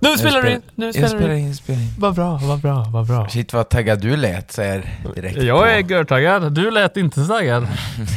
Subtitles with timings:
[0.00, 0.62] Nu spelar du in!
[0.74, 1.46] Nu Jag spelar spelar du in.
[1.46, 1.94] in, spelar in.
[1.98, 3.28] Vad bra, vad bra, vad bra.
[3.28, 5.90] Shit vad taggad du lät så här direkt Jag är på.
[5.90, 6.52] görtaggad.
[6.52, 7.66] Du lät inte så taggad.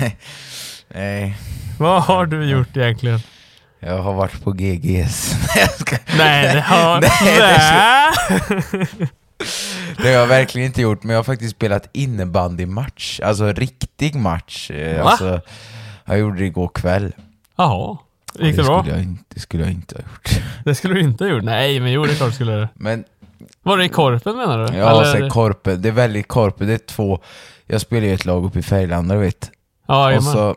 [0.94, 1.38] Nej,
[1.80, 3.20] Vad har du gjort egentligen?
[3.80, 5.36] jag har varit på GGS.
[6.18, 7.02] Nej, jag det har...
[7.24, 7.58] Nej,
[8.60, 8.88] Nej.
[9.98, 13.20] Det har jag verkligen inte gjort, men jag har faktiskt spelat innebandymatch.
[13.20, 14.72] Alltså riktig match.
[14.72, 15.10] Eh, Va?
[15.10, 15.42] Alltså,
[16.06, 17.12] jag gjorde det igår kväll.
[17.58, 17.98] Jaha.
[18.40, 18.80] Gick det det bra?
[18.84, 20.44] Skulle jag inte, det skulle jag inte ha gjort.
[20.66, 21.44] Det skulle du inte ha gjort.
[21.44, 22.70] Nej, men jo, det är klart skulle det.
[22.74, 23.04] Men
[23.64, 24.78] Var det i Korpen menar du?
[24.78, 27.20] ja, Eller- så Korpe, det är väldigt Korpe, det är två...
[27.66, 29.52] Jag spelar ju ett lag uppe i Färgelanda, du vet.
[29.88, 30.56] Ja, och så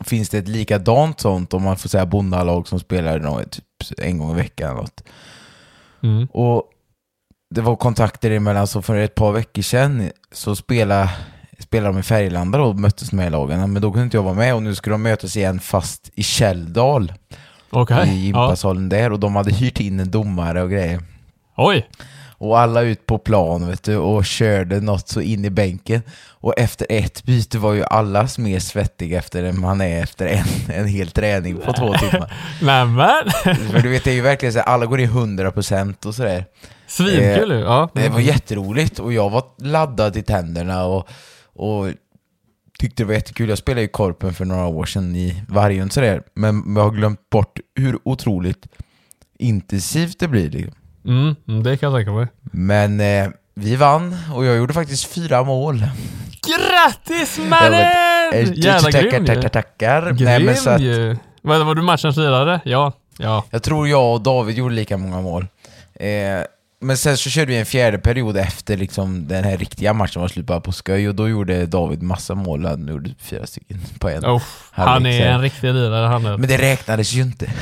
[0.00, 3.64] finns det ett likadant sånt, om man får säga bondalag som spelar nå, typ
[3.98, 5.02] en gång i veckan eller något.
[6.02, 6.26] Mm.
[6.26, 6.62] Och
[7.54, 11.10] det var kontakter emellan, så för ett par veckor sedan så spelade,
[11.64, 13.72] spelade de i Färgelanda och möttes med i lagen.
[13.72, 16.22] Men då kunde inte jag vara med och nu skulle de mötas igen fast i
[16.22, 17.12] Källdal,
[17.70, 17.96] Okej.
[18.08, 18.14] i Ja.
[18.14, 19.12] gympasalen där.
[19.12, 21.00] Och de hade hyrt in en domare och grejer.
[21.56, 21.86] Oj.
[22.38, 26.02] Och alla ut på plan vet du, och körde något så in i bänken.
[26.28, 30.74] Och efter ett byte var ju alla mer svettiga efter än man är efter en,
[30.74, 32.32] en hel träning på två timmar.
[32.62, 33.30] Nämen.
[33.70, 36.44] För du vet, det är ju verkligen så här, alla går in 100% och sådär.
[36.86, 37.58] Svinkul ju.
[37.60, 37.88] Ja.
[37.94, 41.08] Det var jätteroligt och jag var laddad i tänderna och,
[41.54, 41.86] och
[42.78, 43.48] tyckte det var jättekul.
[43.48, 47.30] Jag spelade ju Korpen för några år sedan i Vargön sådär, men jag har glömt
[47.30, 48.66] bort hur otroligt
[49.38, 50.50] intensivt det blir.
[50.50, 50.74] Liksom.
[51.06, 52.26] Mm, mm, det kan jag tänka mig.
[52.42, 55.84] Men eh, vi vann och jag gjorde faktiskt fyra mål.
[56.46, 57.92] Grattis mannen!
[58.32, 60.02] eh, Jävla tackar, grym tackar, tackar.
[60.02, 61.16] Nej, Grym men så att, ju.
[61.42, 62.60] Var, var du matchens lirare?
[62.64, 62.92] Ja.
[63.18, 63.44] Ja.
[63.50, 65.46] Jag tror jag och David gjorde lika många mål.
[65.94, 66.08] Eh,
[66.84, 70.28] men sen så körde vi en fjärde period efter liksom den här riktiga matchen var
[70.28, 72.64] slut på skoj och då gjorde David massa mål.
[72.66, 74.24] Han gjorde fyra stycken på en.
[74.24, 76.36] Oh, han är en riktig lirare han är.
[76.36, 77.52] Men det räknades ju inte,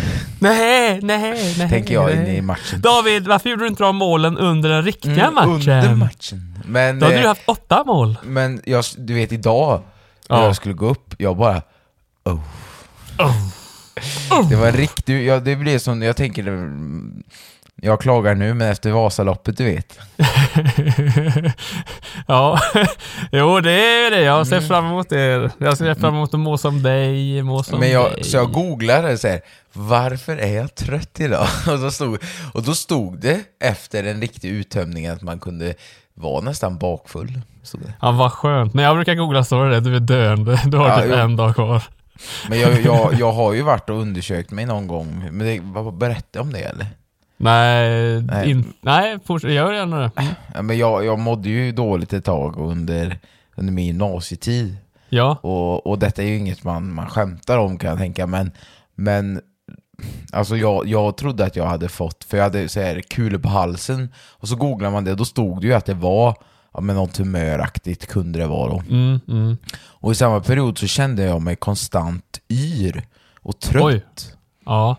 [0.41, 1.69] Nej, nej, nej.
[1.71, 2.81] tänker jag inne i matchen.
[2.81, 5.53] David, varför gjorde du inte de målen under den riktiga Mm, matchen?
[5.73, 6.59] Under matchen.
[6.65, 8.17] Men, Då hade eh, du haft åtta mål.
[8.23, 9.83] men jag, du vet idag,
[10.29, 10.45] när Ja.
[10.45, 11.63] jag skulle gå upp, jag bara
[12.25, 12.41] oh.
[13.19, 14.49] Oh.
[14.51, 16.43] Det var en riktig, ja, det blev som, jag tänker,
[17.85, 19.99] jag klagar nu men efter Vasaloppet du vet.
[22.27, 22.59] ja,
[23.33, 24.21] jo det är det.
[24.21, 24.69] Jag ser Mm.
[24.69, 25.51] fram emot det.
[25.59, 28.25] Jag ser fram emot att må som dig, må som Men jag, dig.
[28.25, 29.41] så jag googlade så här,
[29.73, 31.47] varför är jag trött idag?
[31.73, 32.19] Och, så stod,
[32.55, 35.75] och då stod det efter en riktig uttömning att man kunde
[36.15, 37.41] vara nästan bakfull.
[37.63, 37.93] Så det.
[38.01, 38.75] Ja, vad skönt.
[38.75, 40.61] När jag brukar googla står det du är döende.
[40.67, 41.15] Du har Ja, typ jo.
[41.17, 41.83] en dag kvar.
[42.49, 45.61] Men jag, jag, jag har ju varit och undersökt mig någon gång, men det,
[45.93, 46.87] berätta om det eller?
[47.43, 48.51] Nej, Nej.
[48.51, 49.51] In, nej fortsätt.
[49.51, 50.11] Gör gärna det.
[50.55, 53.19] Ja, men jag, jag mådde ju dåligt ett tag under,
[53.55, 54.77] under min gymnasietid.
[55.09, 55.39] Ja.
[55.43, 58.51] Och, och detta är ju inget man, man skämtar om kan jag tänka, men,
[58.95, 59.41] men
[60.33, 63.49] alltså jag, jag trodde att jag hade fått, för jag hade så här kulor på
[63.49, 66.37] halsen, och så googlar man det, då stod det ju att det var
[66.75, 68.83] ja, men något tumöraktigt kunde det vara då.
[68.91, 69.57] Mm, mm.
[69.75, 73.03] Och i samma period så kände jag mig konstant yr
[73.43, 73.85] och trött.
[73.85, 74.05] Oj.
[74.65, 74.97] Ja.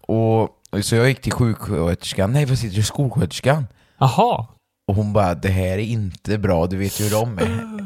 [0.00, 0.48] Och, och
[0.82, 3.66] så jag gick till sjuksköterskan, nej vad sitter du skolsköterskan?
[3.98, 4.46] Jaha.
[4.88, 7.78] Och hon bara, det här är inte bra, du vet ju hur de är.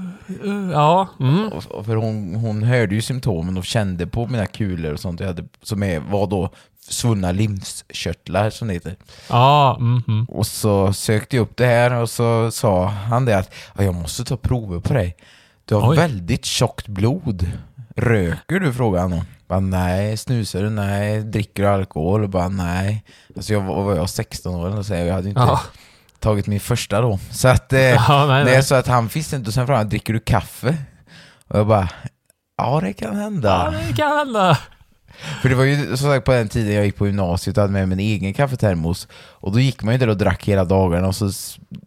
[0.72, 1.08] Ja.
[1.20, 1.50] Mm.
[1.84, 5.44] För hon, hon hörde ju symptomen och kände på mina kulor och sånt jag hade,
[5.62, 6.50] som är, var då
[6.88, 8.96] svullna limskörtlar som det heter.
[9.28, 9.76] Ja.
[9.80, 10.24] Mm, mm.
[10.24, 13.94] Och så sökte jag upp det här och så sa han det att "Ja, jag
[13.94, 15.16] måste ta prover på dig.
[15.64, 15.96] Du har Oj.
[15.96, 17.50] väldigt tjockt blod.
[17.96, 18.72] Röker du?
[18.72, 19.24] frågade han.
[19.48, 20.16] Bara, nej.
[20.16, 20.70] Snusar du?
[20.70, 21.20] Nej.
[21.20, 22.28] Dricker du alkohol?
[22.28, 23.04] Bara nej.
[23.36, 25.60] Alltså jag var, var jag 16 år eller så jag hade inte Ja.
[26.20, 27.18] tagit min första då.
[27.30, 29.88] Så att, eh, Ja, nej, nej, så att han visste inte och sen frågade han,
[29.88, 30.76] dricker du kaffe?
[31.48, 31.88] Och jag bara,
[32.58, 33.72] ja det kan hända.
[33.72, 34.58] Ja, det kan hända.
[35.42, 37.72] För det var ju som sagt på den tiden jag gick på gymnasiet och hade
[37.72, 39.08] med mig en egen kaffetermos.
[39.14, 41.30] Och då gick man ju där och drack hela dagarna och så,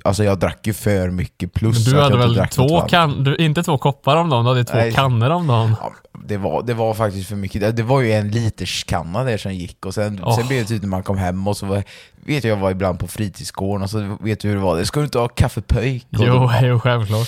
[0.04, 3.64] alltså jag drack ju för mycket plus Du att hade väl två kan, du, inte
[3.64, 4.94] två koppar om dagen, du hade två Nej.
[4.94, 5.76] kannor om dagen.
[5.82, 5.94] Ja,
[6.26, 7.76] det, var, det var faktiskt för mycket.
[7.76, 10.38] Det- var ju en liters kanna där som gick och sen, Åh.
[10.38, 11.84] sen blev det typ när man kom hem och så var,
[12.26, 14.78] vet jag, jag var ibland på fritidsgården och så vet du hur det var.
[14.78, 16.08] Det ska du inte ha kaffepöjk?
[16.10, 17.28] Jo, då- jo, självklart.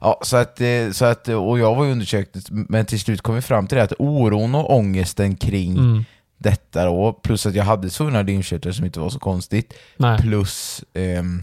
[0.00, 3.34] Ja, så att, eh, så att, och jag var ju undersökt, men till slut kom
[3.34, 6.04] vi fram till det att oron och ångesten kring Mm.
[6.38, 10.18] detta då, plus att jag hade svullna lymfkörtlar som inte var så konstigt, Nej.
[10.18, 11.42] plus, ehm,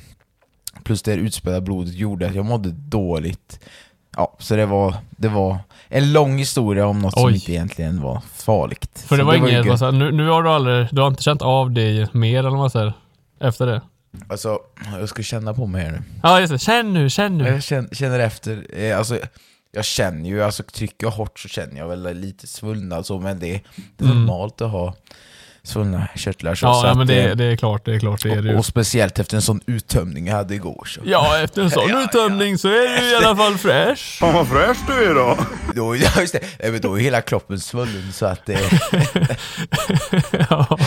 [0.84, 3.60] plus det utspädda blodet gjorde att jag mådde dåligt.
[4.18, 5.58] Ja, så det var, det var
[5.94, 7.34] en lång historia om något som Oj.
[7.34, 9.04] inte egentligen var farligt.
[9.08, 11.08] För det var ju inget, vad så här, nu, nu har du aldrig, du har
[11.08, 12.94] inte känt av det mer eller vad man säger?
[13.40, 13.82] Efter det?
[14.30, 14.60] Alltså,
[15.00, 16.02] jag ska känna på mig här nu.
[16.24, 17.48] Ja just det, känn nu, känn nu.
[17.48, 19.20] Jag känner, känner efter, eh, alltså
[19.72, 23.40] jag känner ju, alltså trycker jag hårt så känner jag väl lite svullnad så, men
[23.40, 23.62] det,
[23.98, 24.26] det är Mm.
[24.26, 24.94] normalt att ha
[25.64, 26.66] svullna körtlar så.
[26.66, 28.54] Ja, så ja men det, eh, det är klart, det är klart, det är det
[28.54, 31.02] och, och speciellt efter en sån uttömning jag hade igår så.
[31.04, 32.04] Ja, efter en sån Ja, ja.
[32.04, 34.04] uttömning så är du i alla fall fresh.
[34.20, 35.38] Fan vad fräsch du är då!
[35.76, 38.60] Då, ja, just det, men då är hela kroppen svullen så att det...
[40.50, 40.78] ja.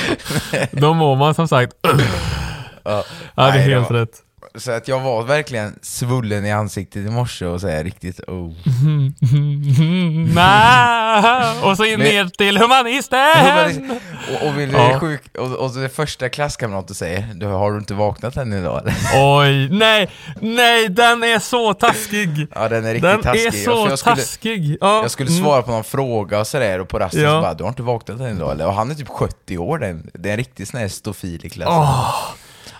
[0.70, 1.72] Då mår man som sagt.
[1.82, 1.90] ja,
[2.84, 3.04] Ja,
[3.34, 4.20] det är Nej, helt var- rätt.
[4.58, 8.52] Så att jag var verkligen svullen i ansiktet i morse och så här riktigt oh.
[11.70, 13.98] Och så in ner till humanisten!
[14.34, 15.00] Och, och, vill Ja.
[15.00, 18.94] sjuk, och, och det första klasskamraten säger, du, har du inte vaknat än idag eller?
[19.38, 20.10] Oj, nej,
[20.40, 22.46] nej, den är så taskig!
[22.54, 23.46] Ja den är riktigt Den taskig.
[23.46, 24.76] är För så jag skulle, taskig!
[24.80, 25.02] Ja.
[25.02, 25.42] Jag skulle mm.
[25.44, 27.30] svara på någon fråga och sådär och på rasten Ja.
[27.30, 28.66] så bara, du har inte vaknat än idag eller?
[28.66, 31.50] Och han är typ 70 år, den, det är en riktig sån här stofil i
[31.50, 31.78] klassen.
[31.78, 32.34] Åh.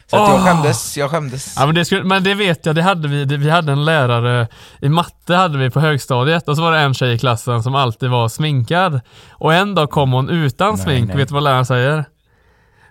[0.07, 0.45] Så att jag Åh.
[0.45, 1.55] skämdes, jag skämdes.
[1.57, 3.85] Ja men det, skulle, men det vet jag, det hade vi, det, vi hade en
[3.85, 4.49] lärare
[4.81, 7.75] i matte hade vi på högstadiet och så var det en tjej i klassen som
[7.75, 9.01] alltid var sminkad.
[9.33, 11.17] Och en dag kom hon utan Nej, smink, nej.
[11.17, 12.05] vet du vad läraren säger?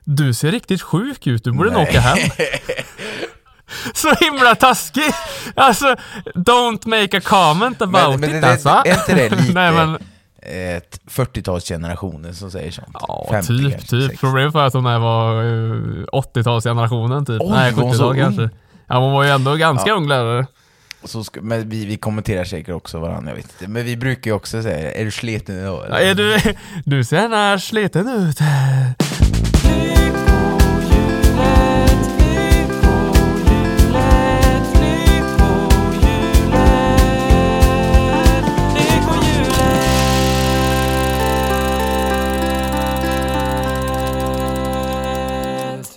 [0.05, 2.17] Du ser riktigt sjuk ut, du borde nog åka hem.
[3.93, 5.13] Så himla taskig!
[5.55, 5.95] Alltså,
[6.35, 8.69] don't make a comment about Men, men it det, alltså.
[8.69, 9.97] är inte det lite Nej men,
[10.45, 12.87] ett 40-talsgenerationen som säger sånt?
[12.93, 14.09] ja 50 typ, kanske, typ.
[14.09, 14.17] 60.
[14.17, 15.47] Problemet var att hon var eh,
[16.11, 17.41] 80-talsgenerationen typ.
[17.41, 18.19] Oj, Nej, var hon så 70-tal ung?
[18.37, 18.49] kanske.
[18.87, 19.95] Ja, hon var ju ändå ganska Ja.
[19.95, 20.45] ung lärare.
[21.05, 23.67] Så ska, men vi, vi kommenterar säkert också varandra, jag vet inte.
[23.71, 26.37] Men vi brukar ju också säga, är du sliten idag Ja, är du,
[26.85, 28.39] du ser när sliten ut.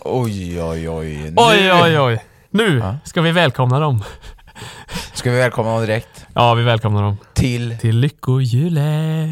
[0.09, 1.07] Oj, oj, oj.
[1.17, 2.19] Nu Oj, oj, oj.
[2.51, 2.97] Nu Ja.
[3.05, 4.03] ska vi välkomna dem.
[5.15, 7.17] ska vi välkomna dem direkt Ja, vi välkomnar dem.
[7.35, 9.31] till Till lyckohjulet.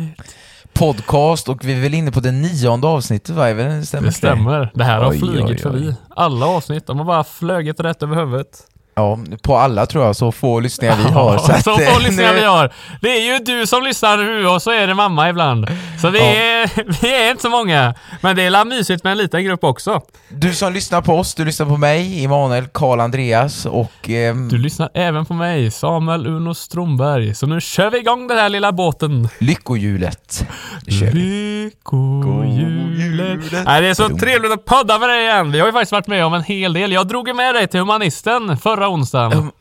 [0.72, 3.44] podcast och vi är väl inne på det nionde avsnittet va?
[3.84, 4.70] Stämmer Det stämmer.
[4.74, 5.58] Det här har Oj, flugit oj, oj.
[5.58, 5.94] förbi.
[6.16, 6.86] Alla avsnitt.
[6.86, 8.60] De har bara flugit rätt över huvudet.
[8.96, 11.38] Ja, på alla tror jag, så få lyssningar vi har.
[11.46, 12.72] så att, så eh, få lyssningar nu- vi har.
[13.00, 15.66] Det är ju du som lyssnar nu och så är det mamma ibland.
[16.00, 16.24] Så vi, Ja.
[16.24, 16.70] är,
[17.02, 17.94] vi är inte så många.
[18.20, 20.00] Men det är mysigt med en liten grupp också.
[20.28, 24.08] Du som lyssnar på oss, du lyssnar på mig, Emanuel, Karl Andreas och...
[24.10, 27.34] ehm, Du lyssnar även på mig, Samuel Uno Stromberg.
[27.34, 29.28] Så nu kör vi igång den här lilla båten.
[29.38, 30.46] Lyckohjulet.
[30.86, 33.52] Lyckohjulet.
[33.64, 35.52] Nej, det är så trevligt att podda med dig igen.
[35.52, 36.92] Vi har ju faktiskt varit med om en hel del.
[36.92, 39.32] Jag drog med dig till Humanisten förra onsdagen.
[39.38, 39.52] Um,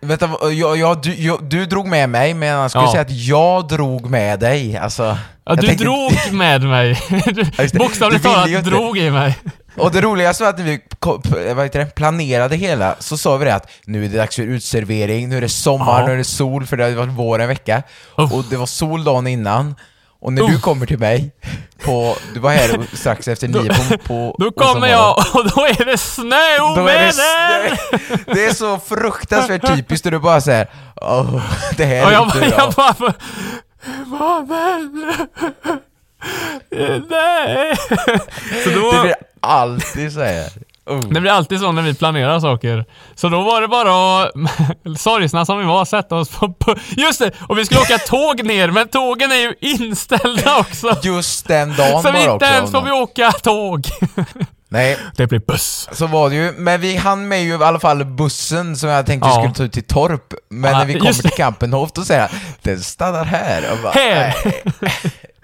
[0.00, 2.90] Vänta, jag, jag, du, jag, du drog med mig, men jag skulle Ja.
[2.90, 4.76] säga att jag drog med dig.
[4.76, 5.16] Alltså,
[5.46, 6.98] Ja, du tänkte- drog med mig.
[7.74, 9.38] Bokstavligt talat drog i mig.
[9.76, 10.80] Och det roligaste var att när vi
[11.54, 14.42] vad heter det, planerade hela, så sa vi det att nu är det dags för
[14.42, 16.06] utservering, nu är det sommar, Ja.
[16.06, 17.82] nu är det sol, för det hade varit vår en vecka.
[18.18, 18.32] Uff.
[18.32, 19.74] Och det var sol dagen innan.
[20.24, 21.30] Och när du kommer till mig,
[21.84, 25.84] på, du var här strax efter nio på, på Då kommer jag och då är
[25.84, 26.76] det snöoväder!
[26.76, 31.42] Då är det, snö- det är så fruktansvärt typiskt och du bara säger Åh,
[31.76, 32.48] det här Och är jag, inte bra.
[32.58, 33.14] jag bara...
[34.06, 35.12] Mannen!
[37.10, 37.76] Nej!
[38.64, 39.02] Så Det då...
[39.02, 40.48] blir alltid så här.
[40.86, 41.00] Oh.
[41.00, 42.84] Det blir alltid så när vi planerar saker.
[43.14, 44.30] Så då var det bara att,
[45.00, 46.76] sorgsna som vi var, sätta oss på.
[46.96, 47.30] Just det!
[47.48, 50.96] Och vi skulle åka tåg ner, men tågen är ju inställda också!
[51.02, 53.86] Just den dagen Så det inte ens får vi åka tåg!
[54.68, 55.88] Nej, Det blir buss.
[55.92, 56.52] så var det ju.
[56.56, 59.40] Men vi hann med ju i alla fall bussen som jag tänkte vi Ja.
[59.40, 60.34] skulle ta ut till Torp.
[60.50, 61.30] Men Ja, när vi kommer till.
[61.30, 62.30] Kampenhof då säger han
[62.62, 63.72] den stannar här.
[63.72, 64.34] Och bara, Här.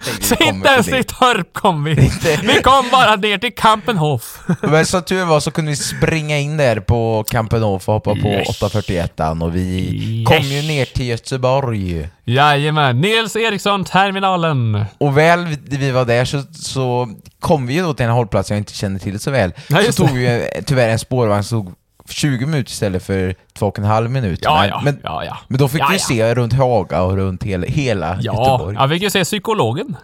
[0.05, 0.15] Nej.
[0.21, 1.03] Så inte ens det.
[1.03, 1.93] Torp kom vi.
[2.43, 4.39] Vi kom bara ner till Kampenhof.
[4.61, 8.27] Men som tur var så kunde vi springa in där på Kampenhof och hoppa på
[8.27, 8.49] Yes.
[8.49, 10.27] 841 och vi Yes.
[10.27, 12.09] kom ju ner till Göteborg.
[12.25, 14.85] Jajamän, Nils Eriksson, terminalen.
[14.97, 18.57] Och väl vi- var där så, så kom vi ju då till en hållplats jag
[18.57, 19.53] inte kände till så väl.
[19.67, 21.75] Ja, så tog vi ju tyvärr en spårvagn som
[22.13, 24.39] 20 minuter istället för två och en halv minut.
[24.43, 25.37] Ja, men, ja, men, ja, ja.
[25.47, 25.99] men då fick Ja, vi ja.
[25.99, 28.75] se runt Haga och runt hela, hela Ja, Göteborg.
[28.79, 29.95] jag fick ju se psykologen.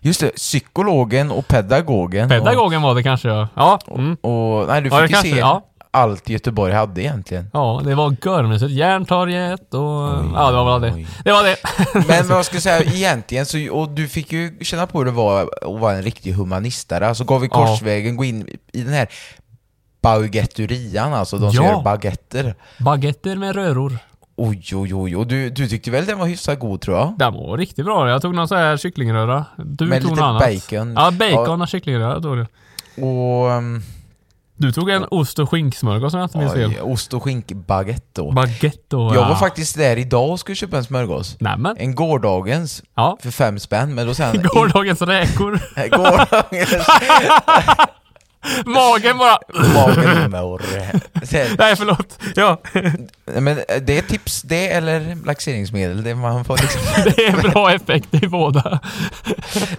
[0.00, 2.28] Just det, psykologen och pedagogen.
[2.28, 3.48] Pedagogen var det kanske ja.
[3.54, 4.16] Ja, mm.
[4.20, 5.30] Och, och, nej, du fick ju kanske?
[5.30, 5.62] se Ja.
[5.90, 7.50] allt Göteborg hade egentligen.
[7.52, 8.70] Ja, det var görmysigt.
[8.70, 9.80] Järntorget och...
[10.34, 11.06] ja, det var väl det.
[11.24, 11.56] Det var det.
[12.08, 15.10] Men vad ska jag säga, egentligen så, och du fick ju känna på hur det
[15.10, 17.08] var att vara en riktig humanistare.
[17.08, 17.66] Alltså vid Ja.
[17.66, 19.08] korsvägen, gå in i den här
[20.04, 21.70] baguetterian, alltså de som Ja.
[21.72, 22.54] gör baguetter.
[22.78, 23.98] Baguetter med röror.
[24.36, 27.14] Oj, oj, oj, och du, du tyckte väl den var hyfsat god tror jag?
[27.18, 28.08] Den var riktigt bra.
[28.10, 29.44] Jag tog någon sån här kycklingröra.
[29.56, 30.42] Du Med tog lite något annat.
[30.70, 30.94] bacon.
[30.96, 32.46] Ja, bacon och kycklingröra tog du.
[33.04, 33.46] Och...
[33.50, 33.82] Um,
[34.56, 36.72] Du tog en ost och skinksmörgås om jag inte minns fel.
[36.82, 38.32] ost och skinkbaguette då.
[38.32, 38.78] Baguette.
[38.96, 39.28] Jag ja.
[39.28, 41.36] var faktiskt där idag och skulle köpa en smörgås.
[41.40, 41.76] Nämen.
[41.78, 43.16] En gårdagens, Ja.
[43.22, 44.42] för fem spänn, men då han...
[44.54, 45.60] Gårdagens räkor.
[45.90, 46.86] Gårdagens...
[48.66, 49.38] Magen bara...
[49.74, 50.62] Magen mår.
[51.58, 52.18] Nej, förlåt.
[52.34, 52.60] Ja,
[53.24, 56.80] Men det är tips, det eller laxeringsmedel, det man får liksom...
[57.16, 58.80] det är bra effekt i båda.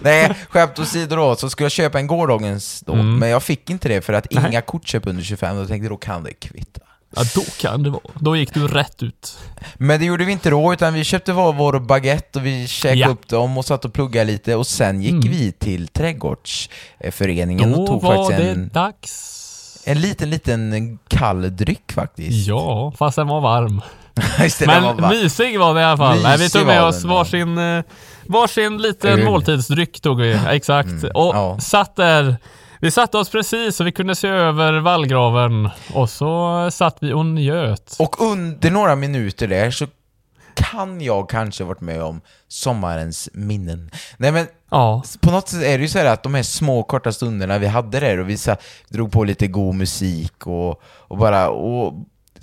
[0.00, 3.18] Nej, skämt åsido då, så skulle jag köpa en gårdagens då, Mm.
[3.18, 4.44] men jag fick inte det för att Nej.
[4.48, 6.80] inga kortköp under 25, då tänkte jag då kan det kvitta.
[7.16, 8.02] Ja, då kan det vara.
[8.14, 9.38] Då gick du rätt ut.
[9.74, 13.00] Men det gjorde vi inte då, utan vi köpte var vår baguette och vi käkade
[13.00, 13.08] Ja.
[13.08, 15.30] upp dem och satt och pluggade lite och sen gick Mm.
[15.30, 19.82] vi till trädgårdsföreningen och Då tog var faktiskt det en, dags.
[19.86, 22.48] en liten, liten kall dryck faktiskt.
[22.48, 23.80] Ja, fast den var varm.
[24.38, 26.22] Det, den var Men bara- mysig var det i alla fall.
[26.22, 27.82] Nej, vi tog med var oss varsin, eh,
[28.26, 29.24] varsin liten Öl.
[29.24, 30.40] måltidsdryck tog vi.
[30.50, 30.88] Exakt.
[31.14, 31.58] och Mm, ja.
[31.60, 32.36] satt där.
[32.86, 35.70] Vi satte oss precis så vi kunde se över vallgraven.
[35.94, 37.96] Och så satt vi och njöt.
[37.98, 39.86] Och under några minuter där så
[40.54, 43.90] kan jag kanske varit med om sommarens minnen.
[44.16, 45.02] Nej men Ja.
[45.20, 47.66] på något sätt är det ju så här att de här små korta stunderna vi
[47.66, 48.56] hade där och vi så
[48.88, 51.92] drog på lite god musik och, och bara och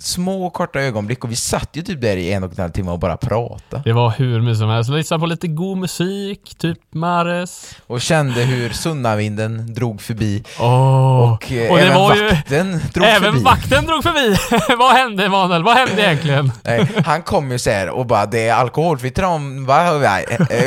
[0.04, 2.90] små korta ögonblick och vi satt ju typ där i en och en halv timme
[2.90, 4.90] och bara pratade Det var hur mysigt som helst.
[4.90, 7.74] Lyssnade på lite god musik, typ Mares.
[7.86, 11.32] och kände hur Sunnavinden drog förbi Åh.
[11.32, 12.28] och, eh, och det även var ju...
[12.28, 13.44] vakten drog Även förbi.
[13.44, 14.36] vakten drog förbi.
[14.78, 15.62] Vad hände Emanuel?
[15.62, 16.52] Vad hände egentligen?
[16.62, 19.82] Nej, han kom ju så här och bara det är alkoholfritt ram, va?
[20.04, 20.64] Eh, eh,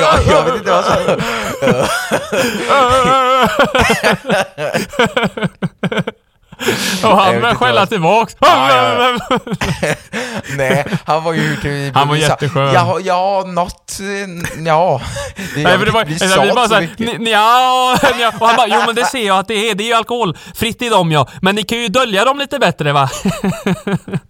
[0.00, 0.94] jag, jag vet inte vad som...
[7.02, 8.36] och han började skälla tillbaks.
[8.40, 9.18] Ja,
[10.56, 12.72] Nej, han var ju hur Han var jätteskön.
[12.74, 15.00] Ja, ja, något, eh, ja.
[15.54, 16.80] Det, Nej, för det var, vi vi, sa vi bara så.
[16.80, 18.32] "Ni- nja, nja.
[18.40, 20.82] Och han bara, jo men det ser jag att det är, det är ju alkoholfritt
[20.82, 21.28] i dem ja.
[21.42, 23.10] Men ni kan ju dölja dem lite bättre va?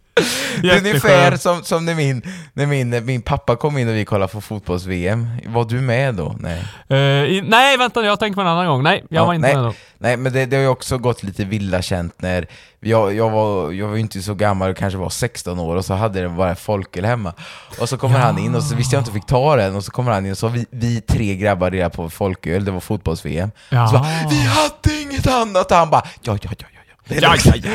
[0.63, 2.23] Det är ungefär som, som när, min,
[2.53, 5.29] när min, min pappa kom in och vi kollade på fotbolls-VM.
[5.47, 6.37] Var du med då?
[6.41, 6.65] Nej.
[6.89, 8.83] Eh, i, nej vänta jag tänker på en annan gång.
[8.83, 9.75] Nej, jag Ja, var inte nej, med då.
[9.99, 12.47] Nej, men det, det har ju också gått lite villa känt när
[12.81, 15.95] jag, jag, var, jag var ju inte så gammal, kanske var 16 år och så
[15.95, 17.33] hade det bara folköl hemma.
[17.81, 19.91] Och så kommer han in och så visste jag inte fick ta den och så
[19.91, 23.51] kommer han in och så vi, vi tre grabbar där på folköl, det var fotbolls-VM.
[23.69, 23.87] Ja.
[23.87, 25.71] Så bara, vi hade inget annat!
[25.71, 26.80] Och han bara, ja, ja, ja, ja.
[27.11, 27.21] Ja.
[27.23, 27.73] Ja, lugnt." ja,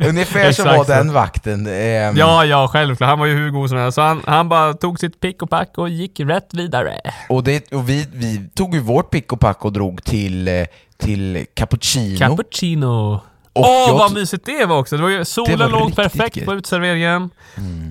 [0.00, 0.08] ja.
[0.08, 1.66] Ungefär så var den vakten.
[1.66, 3.08] ehm, Ja, ja, självklart.
[3.08, 3.94] Han var ju hur god som helst.
[3.94, 7.00] Så han, han bara tog sitt pick och pack och gick rätt vidare.
[7.28, 10.54] Och, det, och vi, vi tog ju vårt pick och pack och drog till, eh,
[10.98, 12.18] till Cappuccino.
[12.18, 13.20] Cappuccino.
[13.54, 14.96] Åh, jag vad mysigt det var också.
[14.96, 16.46] Det var ju, solen var låg perfekt gött.
[16.46, 17.30] på uteserveringen.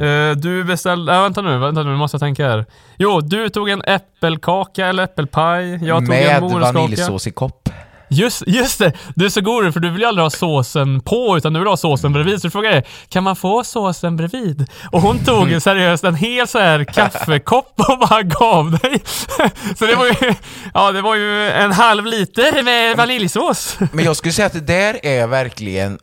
[0.01, 1.13] Eh, du beställde...
[1.13, 2.65] Äh, vänta nu, vänta nu, måste jag tänka här.
[2.97, 5.85] Jo, du tog en äppelkaka eller äppelpaj.
[5.85, 6.71] Jag tog med en morotskaka.
[6.79, 7.68] vaniljsås i kopp.
[8.09, 8.93] Just, just det!
[9.15, 11.67] Du är så god för du vill ju aldrig ha såsen på utan du vill
[11.67, 12.41] ha såsen bredvid.
[12.41, 14.65] Så du frågade kan man få såsen bredvid?
[14.91, 19.01] Och hon tog ju seriöst en hel så här kaffekopp och bara gav dig.
[19.77, 20.33] Så det var ju,
[20.73, 23.77] ja det var ju en halv liter med vaniljsås.
[23.91, 25.99] Men jag skulle säga att det där är verkligen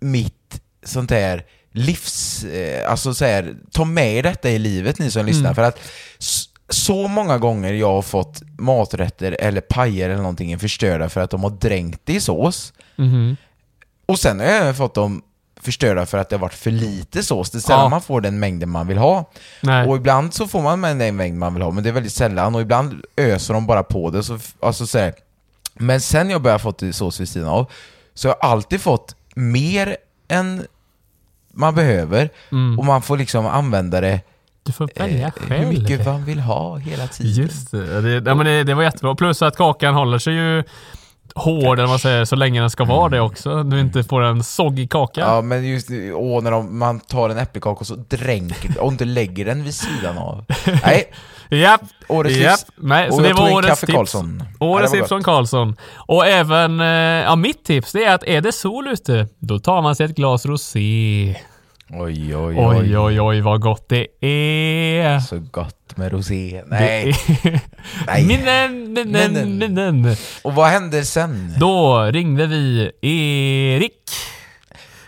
[0.00, 1.42] mitt sånt där
[1.72, 2.44] livs...
[2.44, 5.54] Eh, alltså så här, ta med detta i livet ni som lyssnar.
[5.54, 5.80] För att
[6.70, 11.42] så många gånger jag har fått maträtter eller pajer eller någonting förstörda för att de
[11.42, 12.72] har dränkt det i sås.
[12.96, 13.36] Mhm.
[14.06, 15.22] Och sen har jag även fått dem
[15.60, 17.50] förstörda för att det har varit för lite sås.
[17.50, 17.88] Det är sällan Ja.
[17.88, 19.30] man får den mängden man vill ha.
[19.60, 19.88] Nej.
[19.88, 22.54] Och ibland så får man den mängd man vill ha, men det är väldigt sällan.
[22.54, 24.22] Och ibland öser de bara på det.
[24.22, 25.14] Så, alltså, så här.
[25.74, 27.70] Men sen jag började fått sås vid sidan av,
[28.14, 29.96] så har jag alltid fått mer
[30.28, 30.66] än
[31.52, 32.30] man behöver.
[32.78, 34.20] Och man får liksom använda det
[34.62, 35.64] Du får välja eh, själv.
[35.64, 37.32] hur mycket man vill ha hela tiden.
[37.32, 38.00] Just det.
[38.00, 39.14] Det, ja, men det, det var jättebra.
[39.14, 40.64] Plus att kakan håller sig ju
[41.34, 43.62] hård, eller man säger, så länge den ska vara det också.
[43.62, 45.20] Du inte får en soggig kaka.
[45.20, 49.04] Ja men just åh, när de, man tar en äppelkaka och så dränker och inte
[49.04, 50.44] lägger den vid sidan av.
[50.84, 51.12] Nej,
[51.48, 51.80] Japp.
[52.08, 52.60] årets Japp.
[52.60, 52.66] livs...
[52.76, 53.92] Nej, så och det var årets tips.
[53.92, 54.42] Karlsson.
[54.60, 55.76] Årets tips från Karlsson.
[55.94, 59.82] Och även, eh, ja mitt tips det är att är det sol ute, då tar
[59.82, 61.34] man sig ett glas rosé.
[61.92, 65.20] Oj, oj, Oj, oj, oj vad gott det är.
[65.20, 66.62] Så gott med rosé.
[66.66, 67.14] Nej.
[68.06, 68.24] Nej.
[68.26, 69.58] Minnen, minnen, Minnen.
[70.00, 70.16] minnen.
[70.42, 71.54] Och vad hände sen?
[71.58, 73.92] Då ringde vi Erik.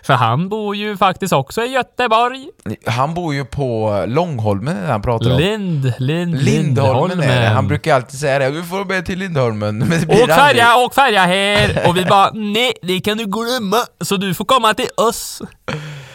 [0.02, 2.46] För han bor ju faktiskt också i Göteborg.
[2.86, 5.38] Han bor ju på Långholmen när han pratar om.
[5.38, 7.48] Lind, Lind, Lindholmen är det.
[7.48, 8.50] Han brukar alltid säga det.
[8.50, 9.78] Du får med till Lindholmen.
[9.78, 10.36] Men det blir Åk aldrig.
[10.38, 11.82] färja, åk färja här!
[11.88, 13.76] Och vi bara nej, det kan du glömma.
[14.00, 15.42] Så du får komma till oss.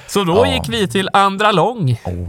[0.08, 0.54] Så då Ja.
[0.54, 2.02] gick vi till Andra Lång.
[2.06, 2.28] Oh.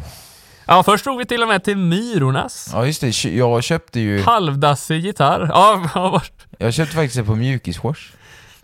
[0.66, 2.70] Ja, först drog vi till och med till Myrornas.
[2.72, 4.22] Ja just det, jag köpte ju...
[4.22, 5.50] Halvdassig gitarr.
[5.52, 6.22] Ja, ja,
[6.58, 8.12] Jag köpte faktiskt på mjukisshorts.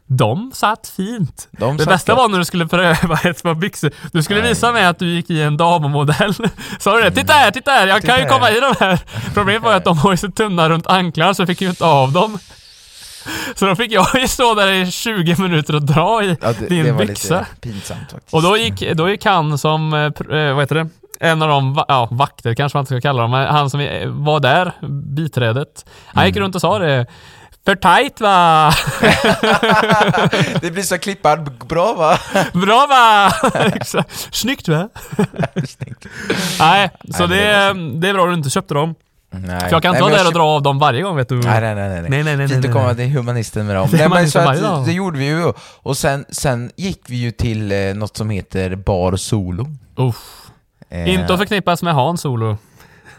[0.06, 1.48] de satt fint.
[1.52, 3.90] De det satt bästa var när du skulle pröva ett par byxor.
[4.12, 6.34] Du skulle visa mig att du gick i en dammodell.
[6.78, 7.10] Sa du det?
[7.10, 8.56] Titta här, titta här, jag kan ju Titta komma här.
[8.56, 9.00] i de här.
[9.34, 11.84] Problemet var att de var ju så tunna runt anklarna så jag fick ju inte
[11.84, 12.38] av dem.
[13.54, 16.66] Så då fick jag ju stå där i 20 minuter och dra i Ja, det,
[16.66, 17.38] din det var byxa.
[17.38, 18.34] lite pinsamt faktiskt.
[18.34, 20.00] Och då gick, då gick han som, eh,
[20.38, 20.88] eh, vad heter det?
[21.20, 23.80] En av de, ja, vakter kanske man inte ska kalla dem, men han som
[24.24, 24.72] var där,
[25.16, 25.86] biträdet.
[26.06, 27.06] Han gick runt och sa det.
[27.64, 28.72] För tight va?
[30.60, 32.18] det blir så klippad bra va?
[32.52, 33.30] Bra va?
[34.30, 34.88] Snyggt va?
[35.54, 36.06] Snyggt.
[36.58, 37.36] Nej, så det
[38.00, 38.94] det, är bra att du inte köpte dem.
[39.40, 39.60] Nej.
[39.60, 41.34] För jag kan inte Nej, vara där och dra av dem varje gång vet du.
[41.34, 42.10] Nej, nej, nej, nej.
[42.10, 43.88] Nej, nej, nej, Fint att komma till humanisten med dem.
[43.92, 45.52] Nej, men så att, det gjorde vi ju.
[45.82, 49.66] Och sen, sen gick vi ju till eh, något som heter Bar Solo.
[49.96, 50.50] Uff.
[50.88, 52.58] Eh, Inte att förknippas med Han Solo.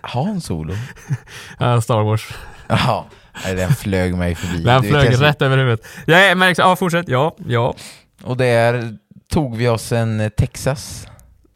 [0.01, 0.73] Han Solo?
[1.59, 2.33] Ja, Star Wars.
[2.67, 3.05] Ja,
[3.45, 4.63] den flög mig förbi.
[4.63, 5.85] Den flög jag- rätt över huvudet.
[6.05, 7.07] Ja, men ja, fortsätt.
[7.07, 7.75] Ja, ja.
[8.23, 8.97] Och där
[9.31, 11.07] tog vi oss en Texas.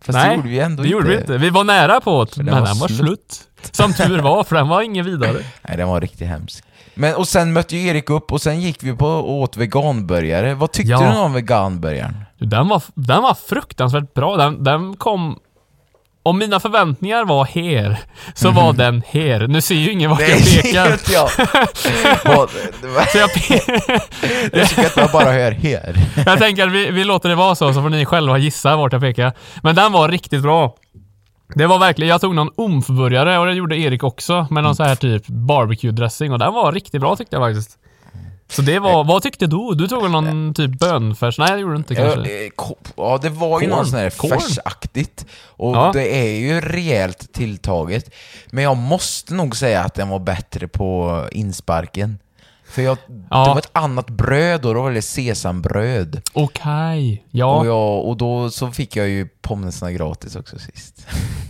[0.01, 0.93] Fast det Nej, gjorde vi ändå det inte.
[0.97, 1.37] gjorde vi inte.
[1.37, 2.99] Vi var nära på det, men var den var slut.
[2.99, 3.47] slut.
[3.75, 5.33] Som tur var, för den var ingen vidare.
[5.67, 6.63] Nej, den var riktigt hemsk.
[6.95, 10.53] Men och sen mötte ju Erik upp och sen gick vi på och åt veganburgare.
[10.55, 11.11] Vad tyckte Ja.
[11.13, 12.15] du om veganburgaren?
[12.37, 14.37] Den var, den var fruktansvärt bra.
[14.37, 15.39] Den, den kom...
[16.29, 17.97] Om mina förväntningar var här,
[18.33, 19.47] så var den här.
[19.47, 20.99] Nu ser ju ingen vart jag pekar.
[21.13, 21.29] jag.
[22.81, 23.29] Det var- Så jag,
[24.51, 25.95] Det är så gött man bara hör här.
[26.25, 28.91] jag tänker att vi, vi låter det vara så, så får ni själva gissa vart
[28.93, 29.33] jag pekar.
[29.63, 30.75] Men den var riktigt bra.
[31.55, 34.83] Det var verkligen, jag tog någon omfburgare och det gjorde Erik också med någon så
[34.83, 37.77] här typ barbecue dressing och den var riktigt bra tyckte jag faktiskt.
[38.51, 39.75] Så det var, vad tyckte du?
[39.75, 41.39] Du tog någon typ bönfärs?
[41.39, 42.19] Nej det gjorde du inte kanske.
[42.45, 42.49] eh,
[42.95, 43.77] ja, det var ju Korn.
[43.77, 44.29] någon sån här Korn.
[44.39, 45.25] färsaktigt.
[45.47, 45.91] Och Ja.
[45.93, 48.11] det är ju rejält tilltaget.
[48.51, 52.19] Men jag måste nog säga att den var bättre på insparken.
[52.69, 52.97] För jag,
[53.29, 53.43] Ja.
[53.43, 56.21] det var ett annat bröd och då var det sesambröd.
[56.33, 57.55] Okej, ja.
[57.59, 61.05] Och, jag, och då så fick jag ju pommesarna gratis också sist.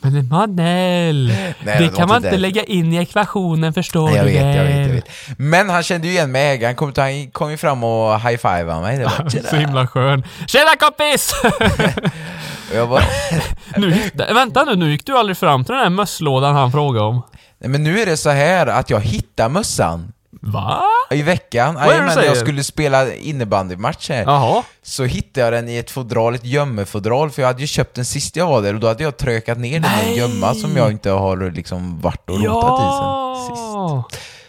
[0.00, 1.26] Men Emanuel,
[1.64, 2.36] det det kan man inte det.
[2.36, 4.88] lägga in i ekvationen förstår Nej, jag du vet, jag vet, väl?
[4.88, 5.08] jag vet.
[5.38, 8.98] Men han kände ju igen mig, ägaren kom, han kom ju fram och high-fivade mig.
[8.98, 10.24] Det var, Så himla skön.
[10.46, 11.32] Tjena kompis!
[12.74, 13.02] jag bara,
[13.76, 17.22] nu, vänta nu, nu gick du aldrig fram till den här mösslådan han frågade om.
[17.58, 20.12] Nej, men nu är det så här att jag hittar mössan
[20.46, 20.82] Va?
[21.10, 21.74] i veckan.
[21.74, 22.28] Vad är det du säger?
[22.28, 24.22] jag skulle spela innebandymatch här.
[24.22, 24.62] Jaha.
[24.82, 28.04] Så hittade jag den i ett fodral, ett gömmefodral, för jag hade ju köpt den
[28.04, 30.18] sist jag var där och då hade jag trökat ner den i en Nej!
[30.18, 33.64] gömma som jag inte har liksom varit och rotat i sen sist.
[33.74, 34.04] Ja!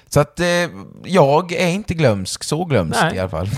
[0.09, 0.47] Så att eh,
[1.03, 3.15] jag är inte glömsk, så glömsk Nej.
[3.15, 3.49] i alla fall.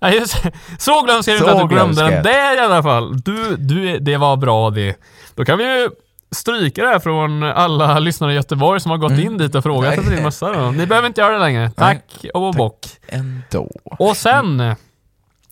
[0.00, 0.36] Ja, just,
[0.78, 2.24] så glömsk är det Så inte att du glömde glömsk är den jag.
[2.24, 3.20] där i alla fall.
[3.20, 4.96] Du, du, det var bra det.
[5.34, 5.90] Då kan vi ju
[6.34, 9.92] stryka det här från alla lyssnare i Göteborg som har gått in dit och frågat
[9.92, 9.98] Mm.
[10.00, 10.70] Efter din mössa.
[10.70, 11.70] Ni behöver inte göra det längre.
[11.70, 12.86] Tack och bock.
[13.08, 13.70] Ändå.
[13.98, 14.74] Och sen,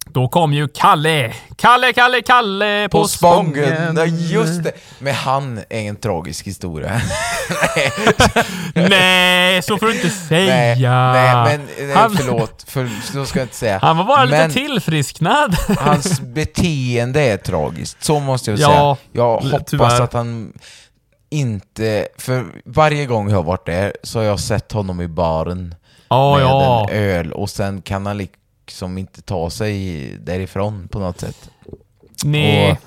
[0.06, 1.32] då kom ju Kalle.
[1.56, 3.96] Kalle, Kalle, Kalle på, På Spången, Spången.
[3.96, 4.72] ja just det.
[4.98, 7.00] Men han är en tragisk historia.
[8.74, 10.54] Nej, så får du inte säga.
[10.54, 13.78] nej, nej, men nej, han, förlåt, för, så ska jag inte säga.
[13.82, 15.56] han var bara Men- lite tillfrisknad.
[15.78, 18.96] Hans beteende är tragiskt, så måste jag Ja, säga.
[19.24, 20.00] Jag hoppas tyvärr.
[20.00, 20.52] att han
[21.30, 22.08] inte...
[22.18, 25.74] För varje gång jag har varit där så har jag sett honom i baren
[26.08, 26.88] Ja, med ja.
[26.90, 28.18] en öl och sen kan han
[28.72, 31.50] liksom inte ta sig därifrån på något sätt.
[32.24, 32.78] Nej.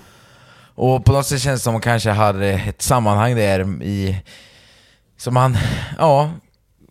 [0.75, 3.83] Och, och på något sätt känns det som att han kanske hade ett sammanhang där
[3.83, 4.17] i...
[5.17, 5.57] Som han,
[5.97, 6.31] ja,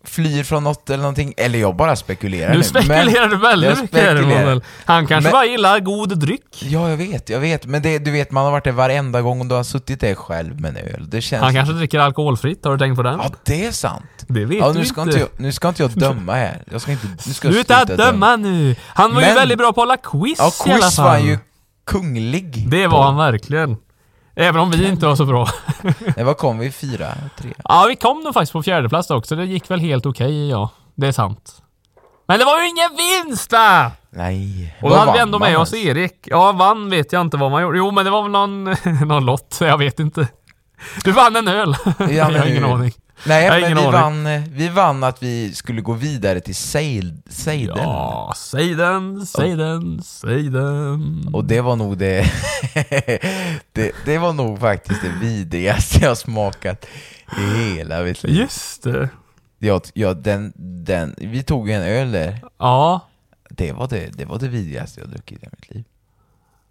[0.09, 1.33] flyr från något eller någonting.
[1.37, 2.63] Eller jag bara spekulerar Nu nu.
[2.63, 3.99] spekulerar du väldigt mycket.
[3.99, 4.63] Emanuel.
[4.85, 6.63] Han kanske Men- bara gillar god dryck.
[6.63, 7.65] Ja, jag vet, jag vet.
[7.65, 10.61] Men det, du vet, man har varit där varenda gång du har suttit där själv
[10.61, 11.09] med en öl.
[11.09, 11.43] Det känns...
[11.43, 13.19] Han kanske dricker alkoholfritt, har du tänkt på den?
[13.23, 14.03] Ja, det är sant.
[14.27, 15.17] Det vet ja, du nu ska inte.
[15.19, 16.63] inte jag, nu ska inte jag döma här.
[16.71, 17.07] Jag ska inte...
[17.27, 18.75] Nu ska jag Sluta döma nu!
[18.87, 21.05] Han var ju Men- väldigt bra på alla quiz Ja, i alla quiz fall.
[21.21, 21.37] var ju
[21.87, 22.65] kunglig.
[22.69, 23.77] Det var han verkligen.
[24.35, 25.47] Även om vi inte var så bra.
[26.15, 26.71] Nej, vad kom vi?
[26.71, 27.07] Fyra?
[27.37, 27.53] Tre?
[27.63, 29.35] ja, vi kom nog faktiskt på fjärde plats också.
[29.35, 30.69] Det gick väl helt okej, ja.
[30.95, 31.61] Det är sant.
[32.27, 33.91] Men det var ju ingen vinst va!
[34.09, 34.75] Nej.
[34.81, 35.73] Och då hade vi ändå med oss?
[35.73, 36.13] Erik.
[36.23, 37.77] Ja, vann vet jag inte vad man gjorde.
[37.77, 38.63] Jo, men det var väl någon,
[39.07, 40.27] någon lott, jag vet inte.
[41.03, 41.75] Du vann en öl.
[41.99, 42.91] Vi jag har en ingen aning.
[43.27, 47.77] Nej, men vi vann, eh, vi vann att vi skulle gå vidare till Seid- Seiden.
[47.77, 51.29] Ja, säg den, säg den, säg den.
[51.33, 52.31] Och det var nog det,
[53.71, 53.91] det...
[54.05, 56.85] Det var nog faktiskt det vidrigaste jag smakat
[57.37, 57.41] i
[57.75, 58.35] hela mitt liv.
[58.35, 59.09] Just det.
[59.59, 60.53] Jag, jag, den,
[60.85, 62.41] den, vi tog en öl där.
[62.57, 62.99] Ja.
[63.49, 65.83] Det var det, det var det vidrigaste jag druckit i mitt liv.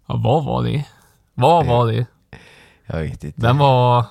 [0.07, 0.85] ja, vad var det?
[1.33, 2.05] Vad var det?
[2.85, 3.41] Jag vet inte.
[3.41, 4.05] Den var...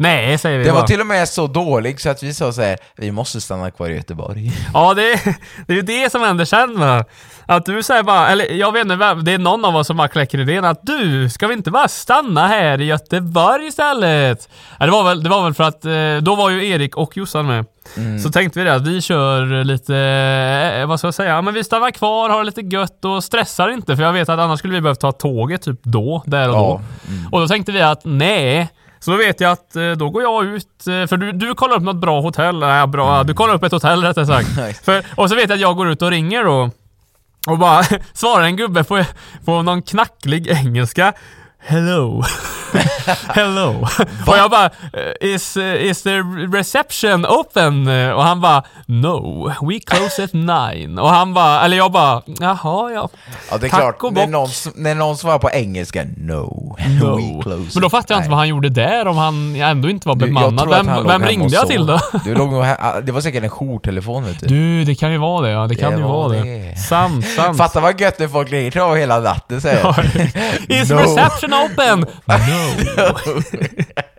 [0.00, 0.80] Nej, säger vi Det bara.
[0.80, 3.70] var till och med så dålig så att vi sa så här: vi måste stanna
[3.70, 4.52] kvar i Göteborg.
[4.74, 5.02] Ja, det,
[5.66, 7.04] det är ju det som händer sen va.
[7.46, 9.96] Att du säger bara, eller jag vet inte vem, det är någon av oss som
[9.96, 14.48] bara kläcker idén att du, ska vi inte bara stanna här i Göteborg istället?
[14.78, 17.16] Ja, det, var väl, det var väl för att eh, då var ju Erik och
[17.16, 17.64] Jossan med.
[18.22, 19.96] Så tänkte vi det att vi kör lite,
[20.80, 23.24] eh, vad ska jag säga, ja, men vi stannar kvar, har det lite gött och
[23.24, 26.48] stressar inte för jag vet att annars skulle vi behövt ta tåget typ då, där
[26.48, 26.80] och då.
[27.06, 28.68] Ja, Och då tänkte vi att nej,
[29.00, 31.76] så då vet jag att eh, då går jag ut, eh, för du, du kollar
[31.76, 34.78] upp något bra hotell, nej bra, du kollar upp ett hotell rättare sagt.
[34.84, 36.70] För, och så vet jag att jag går ut och ringer då.
[37.48, 37.82] Och bara
[38.12, 39.04] svarar en gubbe på,
[39.44, 41.12] på någon knacklig engelska.
[41.58, 42.22] Hello.
[43.28, 43.86] Hello.
[44.26, 46.16] och jag bara, eh, is, eh, is the
[46.52, 47.88] reception open?
[47.88, 50.98] Eh, Och han bara, no, we close at nine.
[50.98, 53.08] Och han bara, eller jag bara, jaha ja.
[53.50, 57.16] Ja det är Tack klart, när någon, när någon svarar på engelska No, No.
[57.36, 60.08] we close Men då fattar jag inte vad han gjorde där om han ändå inte
[60.08, 60.72] var Du, bemannad.
[60.72, 61.98] att Vem, vem ringde jag till då?
[62.24, 64.46] Du låg nog he- det var säkert en jourtelefon vet du.
[64.46, 65.66] Du, det kan ju vara det ja.
[65.66, 66.70] Det kan Det ju var vara det.
[66.70, 66.76] det.
[66.76, 67.58] Sant, sant.
[67.58, 69.94] Fatta vad gött när folk ringer till av hela natten säger Ja.
[70.68, 70.96] Is No.
[70.96, 72.00] reception open?
[72.00, 72.06] No.
[72.58, 73.40] No.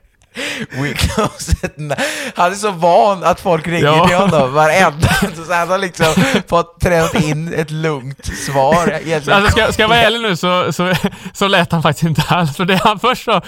[0.71, 1.95] We close at nine.
[2.36, 4.08] Han är så van att folk ringer Ja.
[4.08, 5.08] till honom varenda.
[5.47, 6.06] Så han har liksom
[6.47, 8.99] fått tränat in ett lugnt svar.
[9.06, 10.93] Egentligen Alltså ska, ska jag vara ärlig nu så, så,
[11.34, 12.58] så lät han faktiskt inte alls.
[12.58, 13.41] För det han först så,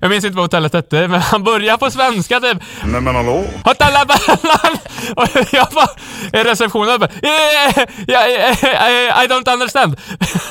[0.00, 2.58] jag minns inte vad hotellet hette, men han började på svenska typ.
[2.84, 3.44] Nej men hallå?
[5.16, 5.88] Och jag bara,
[6.32, 7.08] är receptionen?
[7.22, 9.96] "Yeah, yeah, yeah, I don't understand.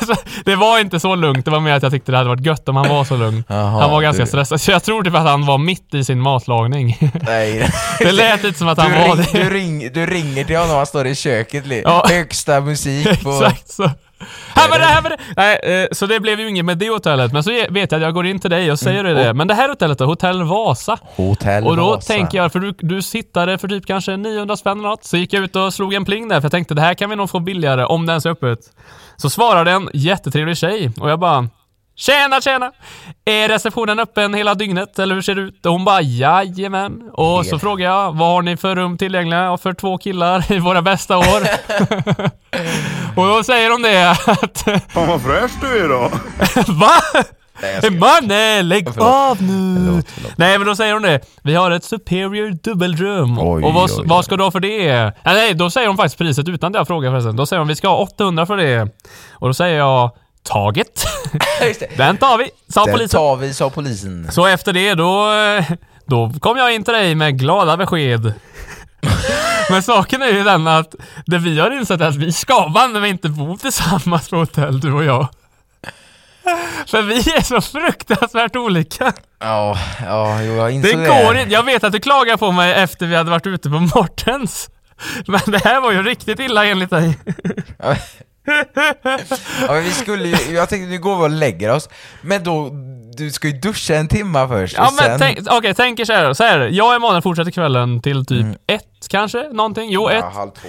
[0.08, 2.46] Så det var inte så lugnt, det var mer att jag tyckte det hade varit
[2.46, 3.44] gött om han var så lugn.
[3.48, 6.04] Jaha, han var ganska du- stressad, så jag tror typ att han var mitt i
[6.04, 6.98] sin matlagning.
[7.26, 7.70] Nej.
[8.00, 9.40] Det lät inte som att Du, han var ring, det.
[9.44, 12.06] du, ring, du ringer till honom, han står i köket, Ja.
[12.10, 13.30] högsta musik på...
[13.32, 13.90] Exakt så.
[14.56, 15.18] Här var det, här var det!
[15.38, 17.34] Nej, eh, så det blev ju inget med det hotellet.
[17.34, 19.34] Men så vet jag att jag går in till dig och säger det.
[19.34, 20.98] Men det här hotellet då, Hotell Vasa.
[21.16, 22.14] Hotell Och då Vasa.
[22.14, 25.04] tänker jag, för du, du sittade för typ kanske 900 spänn eller något.
[25.06, 27.10] Så gick jag ut och slog en pling där, för jag tänkte det här kan
[27.10, 28.60] vi nog få billigare om det ens är öppet.
[29.18, 31.48] Så svarade en jättetrevlig tjej och jag bara
[32.02, 32.72] Tjena, tjena!
[33.26, 35.66] Är receptionen öppen hela dygnet eller hur ser det ut?
[35.66, 37.10] Och hon bara jajamän.
[37.14, 40.82] Och så frågar jag vad har ni för rum tillgängliga för två killar i våra
[40.82, 41.42] bästa år?
[43.16, 44.62] och då säger hon det att
[44.92, 46.12] Fan vad fräsch du är då.
[46.74, 47.24] Va?
[47.62, 49.08] Nej, Mannen, lägg Förlåt.
[49.08, 49.86] av nu!
[49.86, 50.38] Förlåt, förlåt.
[50.38, 51.20] Nej men då säger hon det.
[51.44, 53.40] Vi har ett superior dubbelrum.
[53.40, 54.06] Oj, och vad, oj, oj.
[54.08, 55.14] vad ska du ha för det?
[55.24, 57.36] Ja, nej, då säger hon faktiskt priset utan det jag frågar förresten.
[57.36, 58.82] Då säger hon vi ska ha 800 för det.
[59.32, 60.12] Och då säger jag
[60.44, 61.06] taget.
[61.60, 61.88] Det.
[61.98, 63.18] Den tar vi, sa Den polisen.
[63.20, 64.32] tar vi, sa polisen.
[64.32, 65.66] Så efter det då, eh,
[66.06, 68.34] då kom jag in till dig med glada besked.
[69.70, 73.00] Men saken är ju den att det vi har insett är att vi ska banne
[73.00, 75.28] mig inte bo tillsammans på hotell, du och jag.
[76.88, 79.14] För vi är så fruktansvärt olika.
[79.40, 81.54] Ja, ja, jo, jag Det insåg går inte.
[81.54, 84.70] Jag vet att du klagar på mig efter vi hade varit ute på Mortens.
[85.28, 87.18] Men det här var ju riktigt illa enligt dig.
[89.68, 91.90] Ja, men vi skulle ju, jag tänkte nu går vi och lägger oss,
[92.22, 92.70] men då,
[93.18, 95.20] du ska ju duscha en timme först Ja och men sen...
[95.20, 96.34] tänk, okej, tänk er så här.
[96.34, 96.60] Så här.
[96.60, 99.92] Jag och Emanuel fortsätter kvällen till typ ett kanske, någonting.
[99.92, 100.20] Jo, ett.
[100.20, 100.68] Ja, halv två.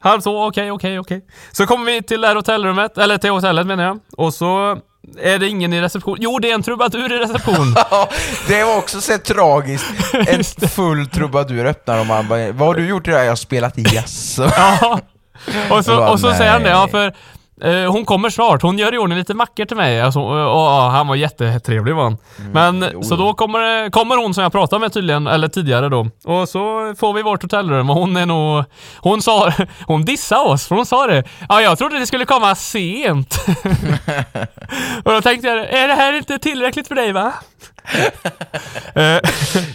[0.00, 1.24] Halv två, okej, okej, okej.
[1.52, 3.98] Så kommer vi till det här hotellrummet, eller till hotellet menar jag.
[4.16, 4.78] Och så
[5.18, 6.16] är det ingen i reception.
[6.20, 7.74] Jo, det är en trubadur i reception.
[7.90, 8.08] Ja,
[8.48, 9.86] det var också så tragiskt.
[10.28, 13.24] En full trubadur öppnar och man bara, vad har du gjort idag?
[13.24, 14.38] Jag har spelat jazz.
[14.38, 15.00] ja.
[15.70, 17.14] Och så, bara, och så säger han det, ja för
[17.62, 20.00] eh, hon kommer snart, hon gör i ordning lite mackor till mig.
[20.00, 22.16] Alltså, och, och, ja, han var jättetrevlig var han.
[22.52, 25.88] Men Mm, jo, så då kommer, kommer hon som jag pratade med tydligen, eller tidigare
[25.88, 26.06] då.
[26.24, 28.64] Och så får vi vårt hotellrum och hon är nog...
[28.96, 29.52] Hon sa...
[29.86, 31.24] Hon dissade oss, för hon sa det.
[31.48, 33.34] Ja, jag trodde det skulle komma sent.
[35.04, 37.32] och då tänkte jag, är det här inte tillräckligt för dig va?
[38.94, 39.18] Eh,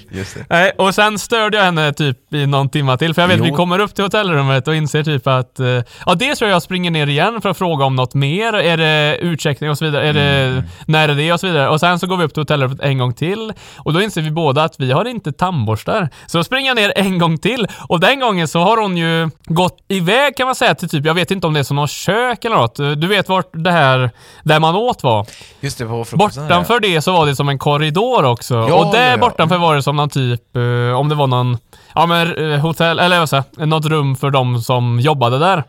[0.09, 0.45] Just det.
[0.49, 3.43] Nej, och sen störde jag henne typ i någon timma till, för jag vet Jo.
[3.43, 5.65] vi kommer upp till hotellrummet och inser typ att, eh,
[6.05, 8.77] ja dels tror jag jag springer ner igen för att fråga om något mer, är
[8.77, 10.55] det utcheckning och så vidare, är Mm.
[10.55, 11.69] det, när är det och så vidare.
[11.69, 14.31] Och sen så går vi upp till hotellrummet en gång till och då inser vi
[14.31, 16.09] båda att vi har inte tandborstar.
[16.25, 19.29] Så då springer jag ner en gång till och den gången så har hon ju
[19.45, 21.91] gått iväg kan man säga till typ, jag vet inte om det är som något
[21.91, 22.75] kök eller något.
[22.75, 24.11] Du vet vart det här,
[24.43, 25.25] där man åt var?
[25.59, 26.05] Just det, på.
[26.11, 28.55] Bortanför det så var det som en korridor också.
[28.69, 31.57] Ja, och där ja, bortanför var det som någon typ, eh, om det var någon,
[31.95, 35.63] ja men eh, hotell, eller vad säger något rum för de som jobbade där.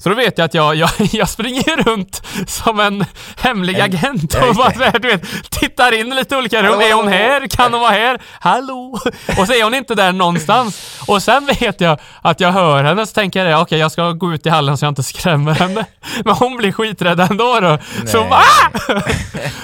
[0.00, 3.04] Så då vet jag att jag, jag, jag springer runt som en
[3.36, 6.80] hemlig En- agent och bara så här, du vet, tittar in i lite olika rum.
[6.80, 7.46] Är hon här?
[7.48, 8.18] Kan hon vara här?
[8.40, 8.98] Hallå?
[9.38, 11.00] Och så är hon inte där någonstans.
[11.08, 14.34] Och sen vet jag att jag hör henne så tänker jag okej jag ska gå
[14.34, 15.84] ut i hallen så jag inte skrämmer henne.
[16.24, 17.78] Men hon blir skiträdd ändå då.
[18.06, 18.40] Så hon Nej.
[18.88, 19.02] bara, "Ah!"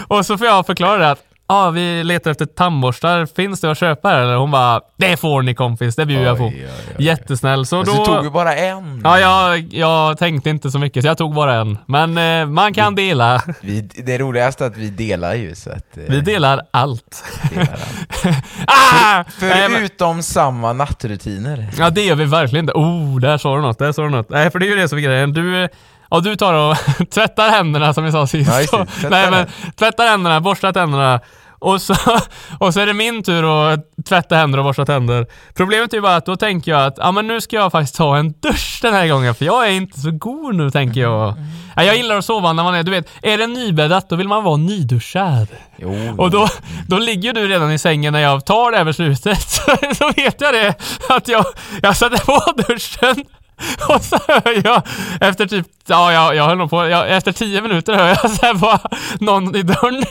[0.16, 3.26] Och så får jag förklara det att Ja, vi letar efter tandborstar.
[3.26, 4.20] Finns det att köpa här?
[4.20, 6.44] Eller hon bara, det får ni kompis, det bjuder jag på.
[6.44, 7.04] Oj, oj, oj.
[7.04, 7.66] Jättesnäll.
[7.66, 7.92] Så då...
[7.92, 9.00] så tog vi bara en.
[9.04, 11.78] Ja, jag, jag tänkte inte så mycket så jag tog bara en.
[11.86, 13.42] Men eh, man kan dela.
[13.60, 15.96] Vi, det roligaste är att vi delar ju så att...
[15.96, 17.24] eh, Vi delar allt.
[17.50, 18.24] delar allt.
[18.66, 19.24] ah!
[19.40, 21.68] Nej, men- Förutom samma nattrutiner.
[21.78, 22.72] Ja, det gör vi verkligen inte.
[22.72, 24.28] Oh, där sa du något, där sa du något.
[24.30, 25.32] Nej, för det är ju det som är grejen.
[25.32, 25.68] Du, eh,
[26.10, 26.76] ja, du tar och
[27.10, 28.50] tvättar händerna som vi sa sist.
[28.50, 28.66] Det.
[28.66, 31.20] Tvättar Nej, men tvättar händerna, borstar tänderna.
[31.64, 31.94] Och så,
[32.58, 35.26] och så är det min tur att tvätta händer och borsta tänder.
[35.54, 37.96] Problemet är ju bara att då tänker jag att ja, men nu ska jag faktiskt
[37.96, 41.34] ta en dusch den här gången för jag är inte så god nu tänker jag.
[41.76, 44.28] Ja, jag gillar att sova när man är, du vet, är det nybäddat då vill
[44.28, 45.48] man vara nyduschad.
[45.76, 46.14] Jo.
[46.18, 46.48] Och då,
[46.88, 49.42] då ligger du redan i sängen när jag tar det här beslutet.
[49.48, 50.74] Så, så vet jag det,
[51.08, 51.44] att jag,
[51.82, 53.24] jag sätter på duschen
[53.88, 54.82] och så hör jag
[55.20, 58.46] efter typ, ja jag, jag höll nog på, jag, efter tio minuter hör jag så
[58.46, 58.80] här bara
[59.20, 60.04] någon i dörren.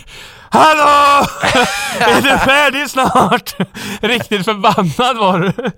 [0.50, 1.28] Hallå!
[2.00, 3.56] Är du färdig snart?
[4.02, 5.72] Riktigt förbannad var du.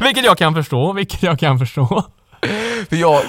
[0.00, 2.04] Vilket jag kan förstå, vilket jag kan förstå.
[2.88, 3.22] För jag,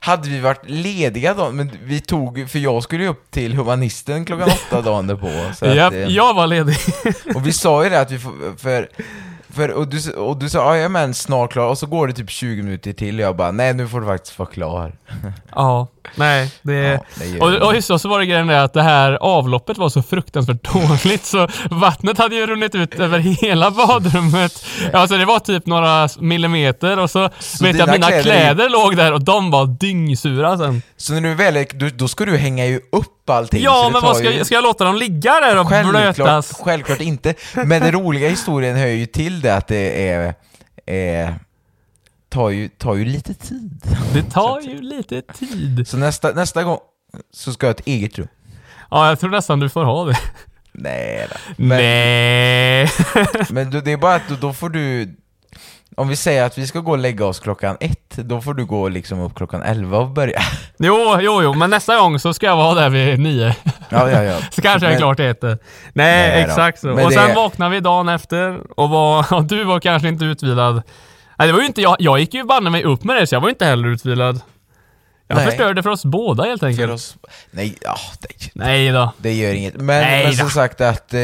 [0.00, 4.24] hade vi varit lediga då, men vi tog, för jag skulle ju upp till humanisten
[4.24, 5.54] klockan åtta dagen därpå.
[5.54, 6.76] Så att, Japp, eh, jag var ledig.
[7.34, 8.88] Och vi sa ju det att vi får, för,
[9.56, 12.12] för och, du, och du sa ah, ja men snart klar, och så går det
[12.12, 14.92] typ 20 minuter till och jag bara nej nu får du faktiskt vara klar.
[15.54, 17.00] Ja, nej, det...
[17.38, 20.02] Ja, och, och just så, så var det grejen att det här avloppet var så
[20.02, 24.66] fruktansvärt dåligt så vattnet hade ju runnit ut över hela badrummet.
[24.92, 28.68] Alltså det var typ några millimeter och så, Så vet jag att mina kläder kläder,
[28.68, 30.82] låg där och de var dyngsura sen.
[30.96, 33.62] Så när du väl är, då ska du hänga ju upp allting.
[33.62, 36.52] Ja, men vad ska, ju- ska jag låta dem ligga där och Självklart, blötas?
[36.64, 37.34] självklart inte.
[37.54, 40.34] Men den roliga historien hör ju till det att det är,
[40.86, 41.34] är
[42.36, 43.82] tar, ju, tar ju lite tid.
[44.12, 45.88] Det tar ju lite tid.
[45.88, 46.78] Så nästa, nästa gång
[47.32, 48.28] så ska jag ha ett eget rum.
[48.90, 50.18] Ja, jag tror nästan du får ha det.
[50.72, 51.36] Nej då.
[51.56, 52.90] Men, Nej.
[53.50, 55.16] men det är bara att då, får du
[55.96, 58.64] om vi säger att vi ska gå och lägga oss klockan ett, då får du
[58.64, 60.40] gå liksom upp klockan elva och börja.
[60.78, 63.54] Jo, jo, jo, men nästa gång så ska jag vara där vid nio.
[63.88, 64.38] Ja, ja, ja.
[64.50, 65.42] Så kanske jag är klart till ett.
[65.42, 65.58] Nej,
[65.94, 66.90] Nej exakt så.
[66.90, 70.82] Och det- sen vaknade vi dagen efter och, var, och du var kanske inte utvilad.
[71.38, 71.96] Nej, det var ju inte jag.
[71.98, 74.40] Jag gick ju banne mig upp med det, så jag var inte heller utvilad.
[75.28, 75.46] Jag Nej.
[75.46, 76.92] förstörde för oss båda helt För enkelt.
[76.92, 77.16] oss,
[77.50, 79.12] nej, ja, det, Nej då.
[79.18, 79.74] det gör inget.
[79.74, 81.20] Men, Nej men som sagt att eh,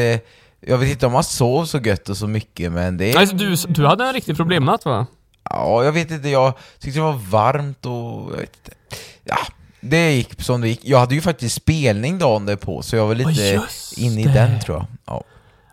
[0.61, 3.55] jag vet inte om man sov så gött och så mycket, men det Alltså, du,
[3.55, 5.05] du hade en riktig problemnatt va?
[5.49, 8.77] Ja, jag vet inte, jag tyckte det var varmt och jag vet inte.
[9.23, 9.37] Ja,
[9.79, 10.79] det gick som det gick.
[10.83, 13.61] Jag hade ju faktiskt spelning dagen därpå, så jag var lite
[13.97, 14.85] inne i den tror jag.
[15.05, 15.23] Ja.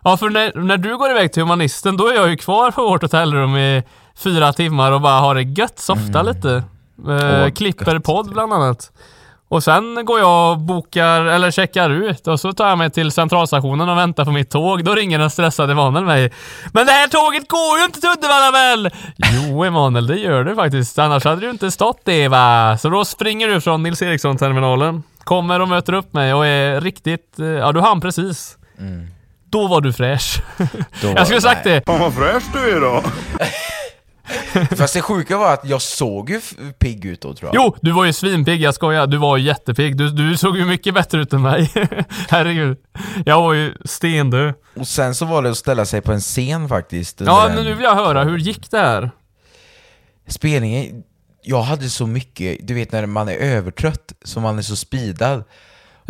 [0.03, 2.83] Ja, för när, när du går iväg till humanisten, då är jag ju kvar på
[2.83, 3.83] vårt hotellrum i
[4.23, 6.63] fyra timmar och bara har det gött, softa lite.
[7.07, 7.51] Eh, Mm.
[7.51, 8.03] Klipper gött.
[8.03, 8.91] podd bland annat.
[9.47, 13.11] Och sen går jag och bokar, eller checkar ut och så tar jag mig till
[13.11, 14.83] centralstationen och väntar på mitt tåg.
[14.83, 16.31] Då ringer den stressade Emanuel mig.
[16.73, 18.89] Men det här tåget går ju inte till Uddevalla väl?
[19.17, 20.99] Jo Emanuel, det gör det faktiskt.
[20.99, 22.77] Annars hade du inte stått det va?
[22.77, 27.39] Så då springer du från Nils Eriksson-terminalen, kommer och möter upp mig och är riktigt,
[27.39, 28.57] eh, ja du hann precis.
[29.49, 30.41] Då var du fräsch.
[30.57, 30.69] Mm.
[31.01, 31.73] Då var- jag skulle sagt nej.
[31.73, 31.91] det.
[31.91, 33.03] Fan vad fräsch du är då.
[34.77, 36.41] Fast det sjuka var att jag såg ju
[36.79, 37.65] pigg ut då tror jag.
[37.65, 39.07] Jo, du var ju svinpigg, jag skojar.
[39.07, 39.97] Du var ju jättepigg.
[39.97, 41.71] Du, du såg ju mycket bättre ut än mig.
[42.29, 42.77] Herregud.
[43.25, 44.53] Jag var ju stendöd.
[44.75, 47.21] Och sen så var det att ställa sig på en scen faktiskt.
[47.21, 49.11] Ja, men nu vill jag höra, hur gick det här?
[50.27, 51.03] Spelningen,
[51.43, 55.43] jag hade så mycket, du vet när man är övertrött, så man är så speedad.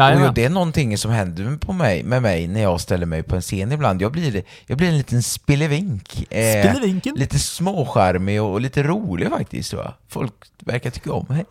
[0.09, 0.27] Jajamän.
[0.29, 3.35] Och det är någonting som händer på mig, med mig när jag ställer mig på
[3.35, 4.01] en scen ibland.
[4.01, 6.25] Jag blir, jag blir en liten spillevink.
[6.29, 7.15] Eh, Spillevinken?
[7.15, 9.73] lite småskärmig och, och lite rolig faktiskt.
[9.73, 9.93] Va?
[10.09, 11.45] Folk verkar tycka om mig.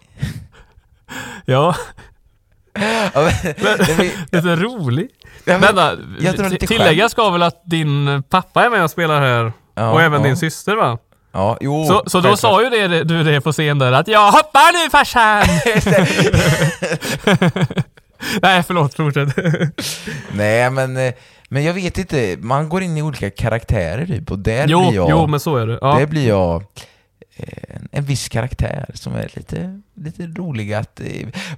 [1.45, 1.77] Ja.
[2.73, 5.09] Ja, men, det blir- Lite rolig.
[5.45, 8.85] Ja, men- Vänta, jag drar lite t- tilläggas ska väl att din pappa är med
[8.85, 9.53] och spelar här?
[9.75, 10.27] Ja, och även ja.
[10.27, 10.99] din syster va?
[11.33, 14.33] ja, jo, Så, så då sa ju det, du det på scen där att jag
[14.33, 15.43] hoppar nu farsan!
[18.43, 19.29] Nej förlåt, fortsätt.
[20.33, 21.13] Nej men, eh,
[21.49, 24.95] men jag vet inte, man går in i olika karaktärer typ och där jo, blir
[24.97, 25.79] jag, jo men så är det.
[25.81, 25.99] Ja.
[25.99, 26.65] där blir jag
[27.37, 31.01] eh, en, en viss karaktär som är lite, lite rolig att...
[31.01, 31.07] eh,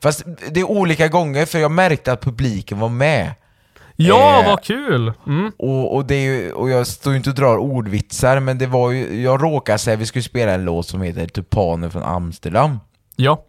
[0.03, 3.35] Fast det är olika gånger för jag märkte att publiken var med.
[3.96, 5.12] Ja, Eh, vad kul!
[5.27, 5.53] Mm.
[5.59, 8.66] Och, och, det är ju, och jag står ju inte och drar ordvitsar men det
[8.66, 12.79] var ju, jag råkade säga vi skulle spela en låt som heter Tupaner från Amsterdam.
[13.16, 13.44] Ja.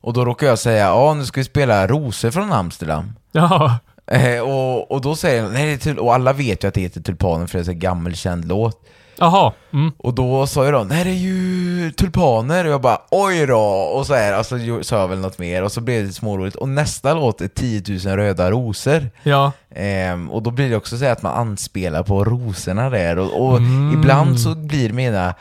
[0.00, 3.12] Och då råkade jag säga ja nu ska vi spela Rosor från Amsterdam.
[3.32, 3.78] Ja.
[4.06, 6.74] Eh, och, och då säger de, nej det är tul-" och alla vet ju att
[6.74, 8.80] det heter Tulpanen för det är en sån här gammelkänd låt.
[9.18, 9.52] Jaha.
[9.72, 9.92] Mm.
[9.98, 13.60] Och då sa ju de, nej det är ju tulpaner, och jag bara oj då,
[13.60, 16.56] och så här, alltså sa jag väl något mer, och så blev det småroligt.
[16.56, 19.10] Och nästa låt är 10 000 röda rosor.
[19.22, 19.52] Ja.
[19.74, 23.46] Ehm, och då blir det också så här att man anspelar på rosorna där, och,
[23.50, 23.92] och Mm.
[23.94, 25.34] ibland så blir mina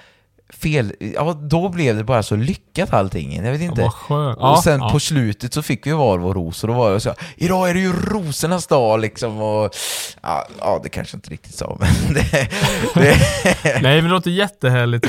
[0.53, 3.81] fel, ja då blev det bara så lyckat allting, jag vet inte.
[3.81, 4.37] Vad skönt.
[4.37, 4.89] och Ja, sen ja.
[4.89, 7.73] på slutet så fick vi var vår ros, och då var det så idag är
[7.73, 9.75] det ju rosornas dag liksom, och
[10.21, 12.49] ja, ja det kanske inte riktigt sa, men det,
[12.93, 13.17] det,
[13.81, 15.07] Nej men det låter jättehärligt.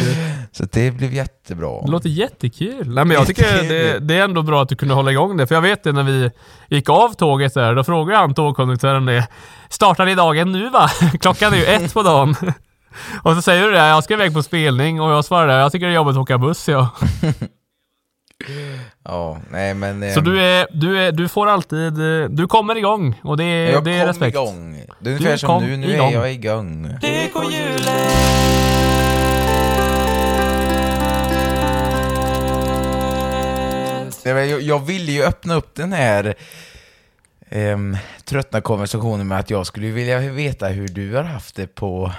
[0.53, 1.83] så det blev jättebra.
[1.85, 2.95] Det låter jättekul.
[2.95, 5.47] Nej men jag tycker det, det är ändå bra att du kunde hålla igång det.
[5.47, 6.31] För jag vet det när vi
[6.69, 9.27] gick av tåget där, då frågade han tågkonduktören det.
[9.69, 10.91] Startar ni dagen nu va?
[11.21, 12.37] Klockan är ju ett på dagen.
[13.23, 15.87] Och så säger du det, jag ska iväg på spelning och jag svarar jag tycker
[15.87, 16.89] det är jobbigt att åka buss ja.
[19.05, 20.13] Ja, nej men...
[20.15, 23.45] Så ehm, du, är, du, är, du får alltid, eh, du kommer igång och det
[23.45, 24.35] är, jag det är kom respekt.
[24.37, 24.83] igång.
[25.01, 26.09] Det är ungefär Du som kom nu, nu igång.
[26.09, 26.83] är jag igång.
[34.25, 36.35] Nej, men Jag, jag ville ju öppna upp den här
[37.51, 42.13] um, tröttna konversationen med att jag skulle vilja veta hur du har haft det på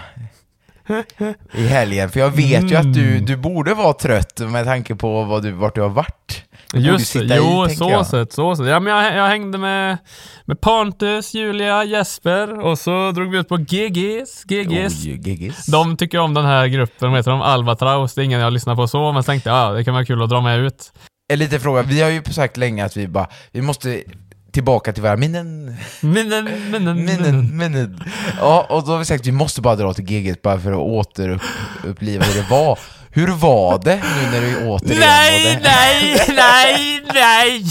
[1.54, 3.26] i helgen, för jag vet ju att du, Mm.
[3.26, 6.44] du borde vara trött med tanke på vad du, vart du har varit.
[6.74, 8.08] Du Just det, jo tänker så jag.
[8.08, 8.68] sett, så sett.
[8.68, 9.98] Ja men jag, jag hängde med,
[10.46, 14.46] med Pontus, Julia, Jesper och så drog vi ut på GG's.
[14.48, 14.92] GG's.
[15.06, 15.66] Oj, giggis.
[15.66, 17.42] De tycker om den här gruppen, vad heter de?
[17.42, 18.14] Albatraus.
[18.14, 20.22] Det är ingen jag lyssnar på så, men så tänkte ja, det kan vara kul
[20.24, 20.92] att dra med ut.
[21.34, 24.04] En liten fråga, vi har ju sagt länge att vi bara, vi måste
[24.52, 27.58] tillbaka till våra minnen, Minnen, minnen, minnen.
[27.58, 28.04] minnen.
[28.40, 30.72] Ja, och då har vi sagt att vi måste bara dra till GG bara för
[30.72, 32.80] att återuppliva hur det var.
[33.14, 37.64] Hur var det nu när du återigen Nej, nej, nej, nej!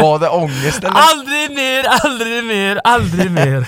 [0.00, 0.90] Var det ångest eller?
[0.90, 3.66] Aldrig mer, aldrig mer, aldrig mer.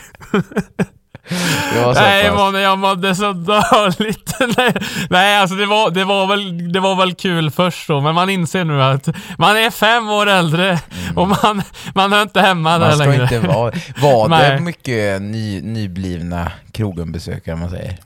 [1.28, 4.34] Det Nej månne, jag mådde så dåligt.
[5.10, 8.30] nej, alltså det var, det, var väl, det var väl kul först då, men man
[8.30, 9.08] inser nu att
[9.38, 10.80] man är fem år äldre
[11.16, 11.62] och man,
[11.94, 12.98] man hör inte hemma där Mm.
[12.98, 13.36] Man ska längre.
[13.36, 13.72] inte vara...
[14.00, 14.60] Var det Nej.
[14.60, 17.96] mycket ny, nyblivna krogenbesökare man säger?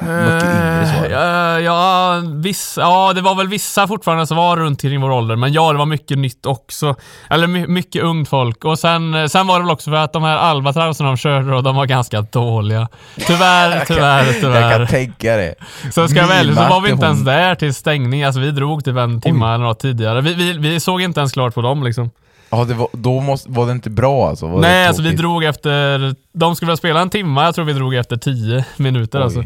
[0.00, 1.04] Mycket yngre så?
[1.04, 5.10] Eh, ja, ja, vissa, ja, det var väl vissa fortfarande som var runt kring vår
[5.10, 6.94] ålder, men ja, det var mycket nytt också.
[7.30, 8.64] Eller my, mycket ungt folk.
[8.64, 11.54] Och sen, eh, sen var det väl också för att de här albatrausen de körde,
[11.54, 12.88] och de var ganska dåliga.
[13.26, 14.86] Tyvärr, tyvärr, Jag kan tyvärr.
[14.86, 15.54] tänka det.
[15.92, 18.24] Så ska jag väl, så var vi inte ens där till stängning.
[18.24, 20.20] Alltså vi drog typ en timme eller något tidigare.
[20.20, 22.10] Vi, vi, vi såg inte ens klart på dem liksom.
[22.50, 24.46] Ja, var, då måste, var det inte bra alltså?
[24.46, 26.14] Var Nej, alltså vi drog efter...
[26.32, 29.24] De skulle väl spela en timme, jag tror vi drog efter tio minuter Oj.
[29.24, 29.44] alltså.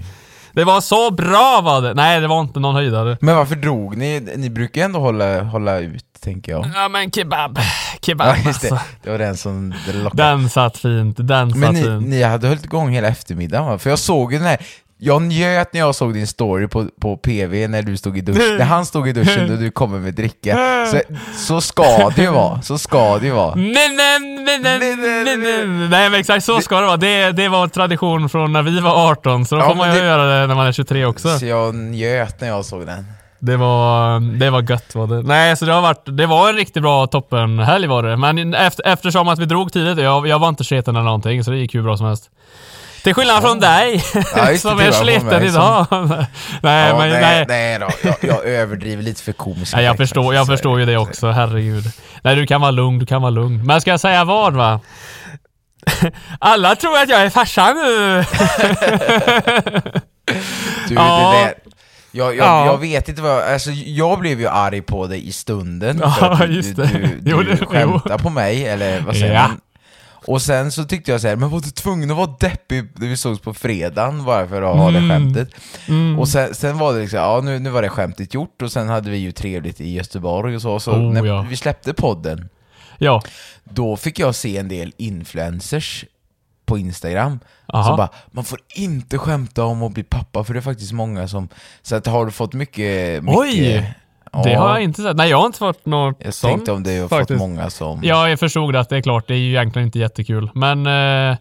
[0.58, 1.94] Det var så bra var det!
[1.94, 3.16] Nej, det var inte någon höjdare.
[3.20, 4.20] Men varför drog ni?
[4.36, 6.66] Ni brukar ju ändå hålla, hålla ut, tänker jag.
[6.74, 7.58] Ja men kebab,
[8.00, 8.70] kebab Ja, just det.
[8.70, 8.86] alltså.
[9.02, 10.22] Det var den som lockade.
[10.22, 12.06] Den satt fint, den Men satt ni, fint.
[12.08, 13.78] ni hade hållit igång hela eftermiddagen va?
[13.78, 14.58] För jag såg ju den här,
[15.00, 18.56] jag njöt när jag såg din story på, på PV när du stod i duschen,
[18.56, 20.58] när han stod i duschen och du kommer med dricka.
[20.90, 21.00] Så,
[21.34, 23.54] så ska det ju vara, så ska det ju vara.
[23.54, 24.80] Men, men, men, men,
[25.24, 25.90] men, men.
[25.90, 26.96] Nej men exakt så ska det vara.
[26.96, 30.00] Det, det var tradition från när vi var 18, så då Ja, får man ju
[30.00, 31.38] det- göra det när man är 23 också.
[31.38, 33.04] Så jag njöt när jag såg den.
[33.40, 35.22] Det var, det var gött var det.
[35.22, 38.16] Nej, så det har varit, det var en riktigt bra toppenhelg var det.
[38.16, 41.50] Men efter, eftersom att vi drog tidigt, jag, jag var inte sliten eller någonting, så
[41.50, 42.30] det gick ju bra som helst.
[43.02, 44.04] Till skillnad från dig,
[44.36, 45.86] Ja, som är sliten idag.
[46.62, 47.44] nej, Ja, men nej, nej.
[47.48, 50.96] nej då, jag, jag överdriver lite för komisk Nej, jag förstår, jag förstår ju det
[50.98, 51.84] också, herregud.
[52.22, 53.66] Nej, du kan vara lugn, du kan vara lugn.
[53.66, 54.80] Men ska jag säga vad va?
[56.38, 58.24] Alla tror att jag är farsan nu.
[60.88, 61.32] Du, Ja.
[61.32, 61.54] det där,
[62.12, 62.66] jag, jag, Ja.
[62.66, 66.30] jag vet inte vad, alltså jag blev ju arg på dig i stunden Ja, för
[66.32, 67.30] att du, just du, det.
[67.36, 69.42] du, du skämtade på mig, eller vad säger Ja.
[69.48, 69.60] man?
[70.28, 73.08] Och sen så tyckte jag så här, men var du tvungen att vara deppig när
[73.08, 75.10] vi sågs på fredagen bara för att ha det Mm.
[75.10, 75.48] skämtet?
[75.88, 76.18] Mm.
[76.18, 78.88] Och sen, sen var det liksom, ja nu, nu var det skämtet gjort och sen
[78.88, 81.46] hade vi ju trevligt i Göteborg och så, så Oh, när ja.
[81.50, 82.48] vi släppte podden
[82.98, 83.22] Ja.
[83.64, 86.04] då fick jag se en del influencers
[86.66, 87.40] på Instagram
[87.72, 87.84] Aha.
[87.84, 91.28] som bara, man får inte skämta om att bli pappa för det är faktiskt många
[91.28, 91.48] som...
[91.82, 93.24] Så att har du fått mycket...
[93.24, 93.94] mycket Oj!
[94.44, 95.16] Det har jag inte sett.
[95.16, 96.52] Nej, jag har inte fått något Jag sånt.
[96.52, 97.28] tänkte om det har faktiskt.
[97.28, 98.00] fått många som...
[98.02, 100.50] Ja, jag förstod att det är klart, det är ju egentligen inte jättekul.
[100.54, 101.36] Men eh,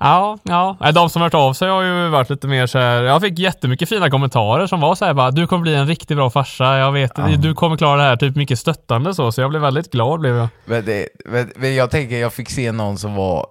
[0.00, 0.76] ja, ja.
[0.94, 3.02] De som har hört av sig har ju varit lite mer så här.
[3.02, 6.16] Jag fick jättemycket fina kommentarer som var så här bara, du kommer bli en riktigt
[6.16, 9.32] bra farsa, jag vet, du kommer klara det här, typ mycket stöttande så.
[9.32, 10.48] Så jag blev väldigt glad blev jag.
[10.64, 13.46] Men, det, men, men jag tänker, jag fick se någon som var...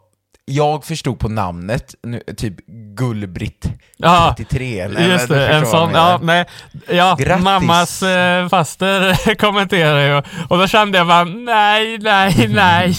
[0.49, 2.55] Jag förstod på namnet, nu, typ
[2.95, 4.87] Gullbritt Ja, 33.
[4.87, 6.45] Nej, Just det, en sån, ja, nej,
[6.89, 7.43] ja, Grattis.
[7.43, 12.87] mammas eh, faster kommenterade ju och då kände jag bara, nej, nej, nej.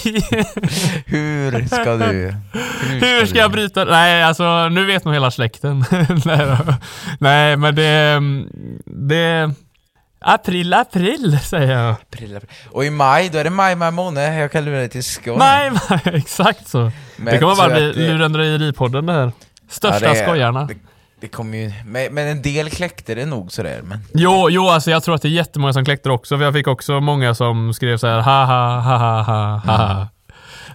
[1.05, 2.33] Hur ska du...
[2.89, 5.85] Hur ska jag bryta Nej, alltså nu vet nog hela släkten.
[6.25, 6.57] nej,
[7.19, 8.21] nej, men det...
[8.85, 9.51] Det...
[10.21, 11.95] April, april, säger jag.
[12.11, 12.41] Prilla-
[12.71, 15.37] Och i maj, då är det maj, maj månad, jag kan lura dig till Skåne.
[15.37, 16.91] Nej, nej, exakt så.
[17.17, 19.31] Men det kommer bara bli det- lurendrejeripodden det här.
[19.69, 20.63] Största Ja, det är- skojarna.
[20.65, 20.75] Det,
[21.21, 21.73] det kommer ju...
[21.85, 23.99] Men, men en del kläckte det nog sådär, men...
[24.13, 26.37] Jo, jo, alltså jag tror att det är jättemånga som kläckte också.
[26.37, 29.91] För jag fick också många som skrev så här, ha ha ha ha ha ha.
[29.95, 30.07] Mm.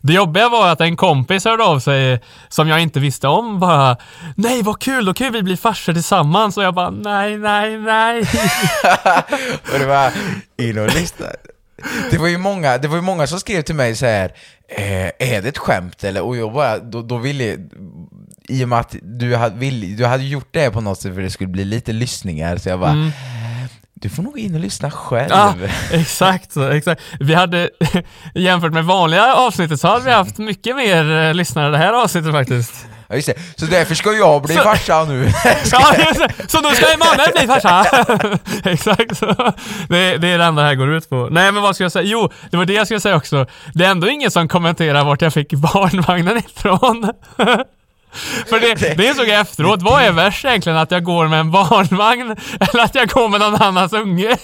[0.02, 3.96] Det jobbiga var att en kompis hörde av sig som jag inte visste om bara
[4.36, 7.78] Nej vad kul, då kan ju vi bli farsor tillsammans och jag bara nej, nej,
[7.78, 8.20] nej.
[9.72, 10.12] och det var
[10.56, 11.26] in och lyssna.
[12.10, 14.32] Det var ju många, det var ju många som skrev till mig så här.
[14.68, 16.22] Eh, är det ett skämt eller?
[16.22, 17.56] Och jag bara, då, då ville
[18.48, 21.22] i och med att du hade, vill, du hade gjort det på något sätt för
[21.22, 23.10] det skulle bli lite lyssningar, så jag bara
[24.04, 25.28] Du får nog in och lyssna själv.
[25.30, 25.54] Ja,
[25.92, 27.02] exakt så, exakt.
[27.20, 27.70] Vi hade,
[28.34, 32.32] jämfört med vanliga avsnittet så hade vi haft mycket mer eh, lyssnare det här avsnittet
[32.32, 32.86] faktiskt.
[33.08, 33.34] Ja, just det.
[33.56, 35.24] Så därför ska jag bli Så- farsa nu.
[35.72, 36.50] Ja, just det.
[36.50, 37.84] så nu ska Emanuel bli farsa!
[38.64, 39.26] Exakt så.
[39.88, 41.28] Det, det är det enda det här går ut på.
[41.30, 42.04] Nej men vad ska jag säga?
[42.04, 43.46] Jo, det var det jag skulle säga också.
[43.74, 47.10] Det är ändå ingen som kommenterar vart jag fick barnvagnen ifrån.
[48.48, 49.82] För det, det insåg jag efteråt.
[49.82, 50.78] Vad är värst egentligen?
[50.78, 52.36] Att jag går med en barnvagn
[52.72, 54.36] eller att jag går med någon annans unge?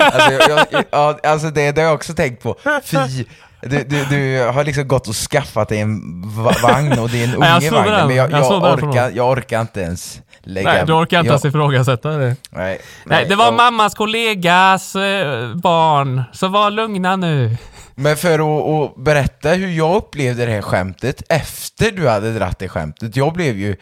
[0.00, 2.56] Alltså, jag, jag, ja, alltså det, det har jag också tänkt på.
[2.84, 3.24] Fy,
[3.62, 6.00] du, du, du har liksom gått och skaffat dig en
[6.44, 8.06] va- vagn och det är en unge såg vagn, den.
[8.06, 10.72] men jag, Jag jag, såg orkar, jag orkar inte ens lägga...
[10.72, 12.36] Nej, du orkar inte jag, ens ifrågasätta det.
[12.50, 17.56] nej, Nej, det var jag- mammas kollegas eh, barn, så var lugna nu.
[17.98, 18.38] Men för
[18.84, 23.16] att, berätta hur jag upplevde det här skämtet efter du hade dratt det skämtet.
[23.16, 23.76] Jag blev ju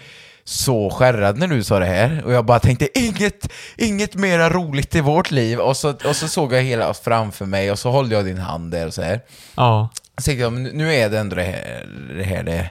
[0.45, 4.95] så skärrad när du sa det här och jag bara tänkte inget, inget mera roligt
[4.95, 8.12] i vårt liv och så, och så såg jag hela framför mig och så höll
[8.12, 9.21] jag din hand där och så här.
[9.55, 9.89] Ja.
[10.19, 11.87] Så tänkte jag, nu är det ändå det här
[12.17, 12.71] det, här det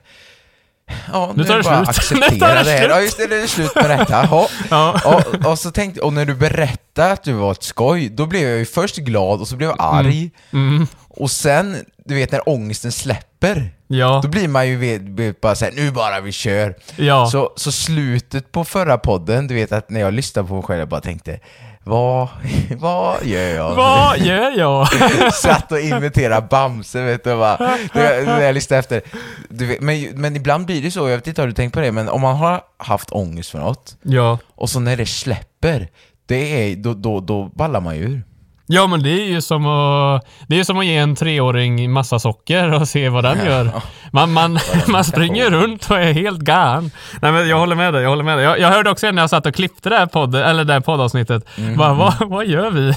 [1.13, 2.21] Ja, Nu nu, tar det bara slut.
[2.31, 2.77] Nu tar acceptera det det här.
[2.77, 2.89] slut.
[2.89, 4.27] Ja, just det, det är slut med detta.
[4.31, 4.47] Ja.
[4.69, 5.01] Ja.
[5.05, 8.49] Och, och så tänkte och när du berättade att du var ett skoj, då blev
[8.49, 10.31] jag ju först glad och så blev jag arg.
[10.53, 10.87] Mm.
[11.17, 14.19] Och sen, du vet när ångesten släpper, Ja.
[14.23, 16.75] då blir man ju bara såhär, nu bara vi kör.
[16.95, 17.25] Ja.
[17.31, 20.79] Så, så slutet på förra podden, du vet att när jag lyssnade på mig själv,
[20.79, 21.39] jag bara tänkte,
[21.83, 22.27] vad,
[22.77, 23.75] vad gör jag?
[23.75, 24.87] Vad gör jag?
[25.33, 27.29] Satt och imiterade Bamse vet du.
[27.29, 29.01] När när jag lyssnade efter.
[29.49, 31.79] Du vet, men, men ibland blir det så, jag vet inte har du tänkt på
[31.79, 34.37] det, men om man har haft ångest för något, ja.
[34.55, 35.87] och så när det släpper,
[36.25, 38.23] det är, då, då, då ballar man ju ur.
[38.65, 41.91] Ja men det är ju som att, det är ju som att ge en treåring
[41.91, 43.71] massa socker och se vad den gör.
[44.11, 46.91] Man, man, man springer runt och är helt galen.
[47.21, 48.45] Nej men jag håller med dig, jag håller med dig.
[48.45, 50.79] Jag, jag hörde också när jag satt och klippte det här, podd, eller det här
[50.79, 51.45] poddavsnittet.
[51.77, 52.93] Bara, vad, vad gör vi?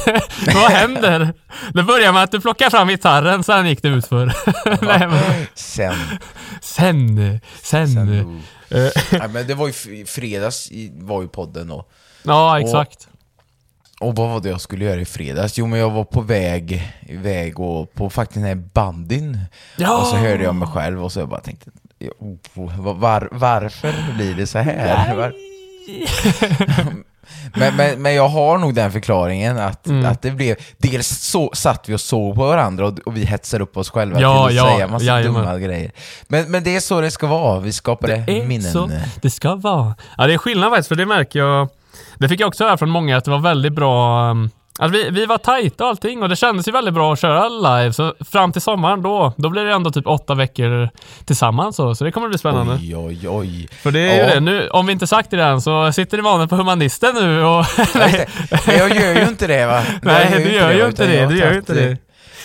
[0.55, 1.33] vad händer?
[1.73, 4.27] Det började med att du plockade fram gitarren, sen gick det ut för.
[4.87, 5.95] Nej, men, Sen,
[6.61, 7.89] sen, sen.
[7.89, 11.91] sen Eh, Nej, men det var ju fredags i, var ju podden och,
[12.23, 13.09] ja exakt.
[13.13, 13.16] och
[14.01, 15.59] vad var det jag skulle göra i fredags?
[15.59, 19.39] Jo men jag var på väg, väg och på faktiskt den här bandyn
[19.77, 19.99] Ja!
[19.99, 21.71] Och så hörde jag mig själv och så jag bara tänkte
[22.19, 25.15] oh, var, Varför blir det så här?
[25.17, 25.33] Var,
[27.55, 30.07] men, men, men jag har nog den förklaringen att, Mm.
[30.07, 33.63] att det blev Dels så satt vi och såg på varandra och, och vi hetsade
[33.65, 35.43] upp oss själva Ja, till att ja, säga massa jajamän.
[35.45, 35.91] dumma grejer
[36.29, 38.91] Men, men det är så det ska vara, vi skapade Det är minnen så
[39.23, 39.95] det ska vara.
[40.19, 41.69] Ja, det är skillnad faktiskt, för det märker jag.
[42.19, 44.31] Det fick jag också höra från många att det var väldigt bra.
[44.79, 47.49] Att vi, vi var tajta och allting och det kändes ju väldigt bra att köra
[47.49, 47.93] live.
[47.93, 50.89] Så fram till sommaren då, då blir det ändå typ åtta veckor
[51.25, 52.75] tillsammans så, så det kommer bli spännande.
[52.75, 54.29] Oj oj oj För det är Ja.
[54.29, 54.41] ju det.
[54.41, 57.65] Nu, om vi inte sagt det än så sitter Emanuel på humanisten nu och...
[57.93, 58.27] Det.
[58.67, 59.83] Men jag gör ju inte det va?
[60.03, 61.91] Nej, Jag du gör ju inte det, du gör ju inte det.
[61.91, 61.97] eh,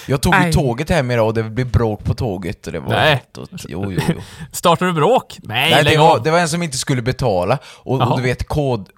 [0.07, 0.53] Jag tog ju Nej.
[0.53, 3.23] tåget hem idag och det blev bråk på tåget och det var Nej.
[3.37, 4.15] Och, jo, jo, jo.
[4.51, 5.37] Startar du bråk?
[5.43, 8.47] Nej, Nej, det var, det var en som inte skulle betala och, och du vet
[8.47, 8.89] kod,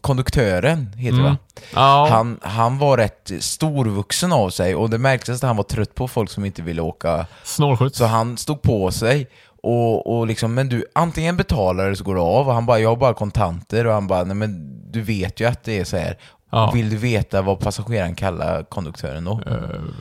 [0.00, 1.36] konduktören, heter det va?
[1.74, 2.08] Ja.
[2.10, 6.08] Han, han var rätt storvuxen av sig och det märktes att han var trött på
[6.08, 7.26] folk som inte ville åka.
[7.44, 7.98] Snålskjuts.
[7.98, 9.28] Så han stod på sig
[9.62, 12.78] och, och liksom, men du, antingen betalar du så går det av och han bara,
[12.78, 15.84] jag har bara kontanter och han bara, nej men du vet ju att det är
[15.84, 16.18] så här.
[16.50, 16.70] Ja.
[16.74, 19.40] Vill du veta vad passageraren kallar konduktören då?
[19.46, 19.54] Eh,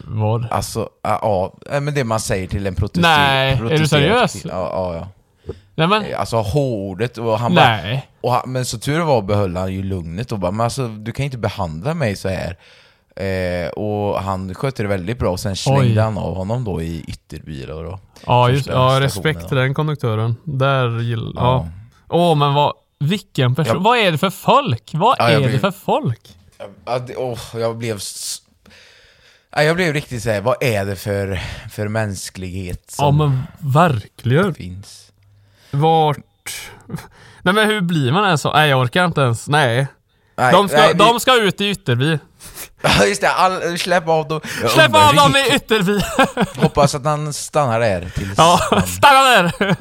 [0.08, 0.48] vad?
[0.52, 4.46] Alltså, ja, ja, men det man säger till en protesterad Nej, är du seriös?
[4.46, 5.08] Ja, ja.
[5.76, 8.08] Nej men, Alltså H-ordet och han bara, nej.
[8.10, 11.12] och han, men så tur var behöll han ju lugnet och bara, men alltså du
[11.12, 12.58] kan inte behandla mig så här.
[13.16, 15.98] Eh, och han skötte det väldigt bra och sen slängde Oj.
[15.98, 18.00] han av honom då i ytterbilar då.
[18.26, 19.48] Ja, just, ja respekt då.
[19.48, 20.36] till den konduktören.
[20.44, 21.32] Där gillar...
[21.44, 21.68] Ja.
[22.10, 22.16] Ja.
[22.16, 22.74] Åh, men vad...
[23.00, 23.76] Vilken person.
[23.76, 23.82] Ja.
[23.82, 24.92] Vad är det för folk?
[24.94, 26.36] Vad Ja, är jag det för folk?
[26.86, 28.00] Ja, det, åh, jag blev...
[29.56, 31.40] Ja, jag blev riktigt såhär, vad är det för,
[31.72, 34.54] för mänsklighet Ja, som men verkligen.
[34.54, 35.12] finns?
[35.72, 36.18] Vart...
[37.44, 38.54] Nej men hur blir man ens så?
[38.54, 39.48] Nej jag orkar inte ens.
[39.48, 39.88] Nej.
[40.38, 42.20] Nej, De ska, nej, vi- de ska ut i Ytterby.
[42.82, 44.42] Ja just det, all, släpp av dem.
[44.70, 46.00] Släpp av dem i Ytterby!
[46.62, 49.76] Hoppas att han stannar där tills Ja, han stanna där!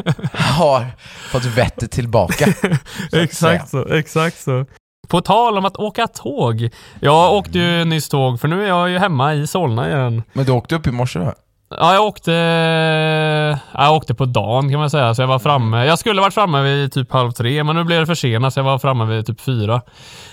[0.52, 0.86] har
[1.30, 2.46] fått vettet tillbaka.
[3.12, 4.64] exakt så, exakt så.
[5.08, 6.70] På tal om att åka tåg.
[7.00, 10.22] Jag åkte ju nyss tåg för nu är jag ju hemma i Solna igen.
[10.32, 11.34] Men du åkte upp i morse då?
[11.78, 12.32] Ja, jag åkte...
[13.72, 15.84] Jag åkte på dagen kan man säga, så jag var framme.
[15.84, 18.64] Jag skulle varit framme vid typ halv tre, men nu blev det försenat så jag
[18.64, 19.80] var framme vid typ fyra.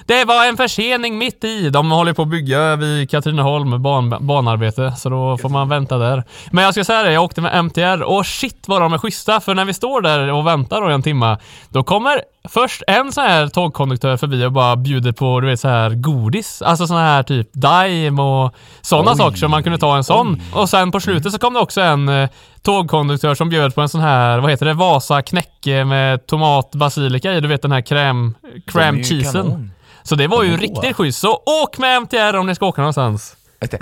[0.06, 1.70] Det var en försening mitt i.
[1.70, 6.24] De håller på att bygga vid Katrineholm, ban, banarbete, så då får man vänta där.
[6.52, 9.40] Men jag ska säga det, jag åkte med MTR och shit vad de är schyssta,
[9.40, 11.38] för när vi står där och väntar då i en timma,
[11.70, 15.68] då kommer först en sån här tågkonduktör förbi och bara bjuder på, du vet så
[15.68, 16.62] här godis.
[16.62, 19.18] Alltså sån här typ Daim och sådana Oj.
[19.18, 20.42] saker så man kunde ta en sån.
[20.54, 22.30] Och sen på slutet så kom det också en eh,
[22.62, 27.34] tågkonduktör som bjöd på en sån här, vad heter det, Vasa knäcke med tomat, basilika
[27.34, 27.42] i.
[27.42, 28.34] Du vet den här crème,
[28.68, 29.72] crème cheesen.
[30.04, 31.20] Så det var ju riktigt schysst.
[31.20, 31.34] Så
[31.64, 33.36] åk med MTR om ni ska åka någonstans.
[33.62, 33.80] Eh,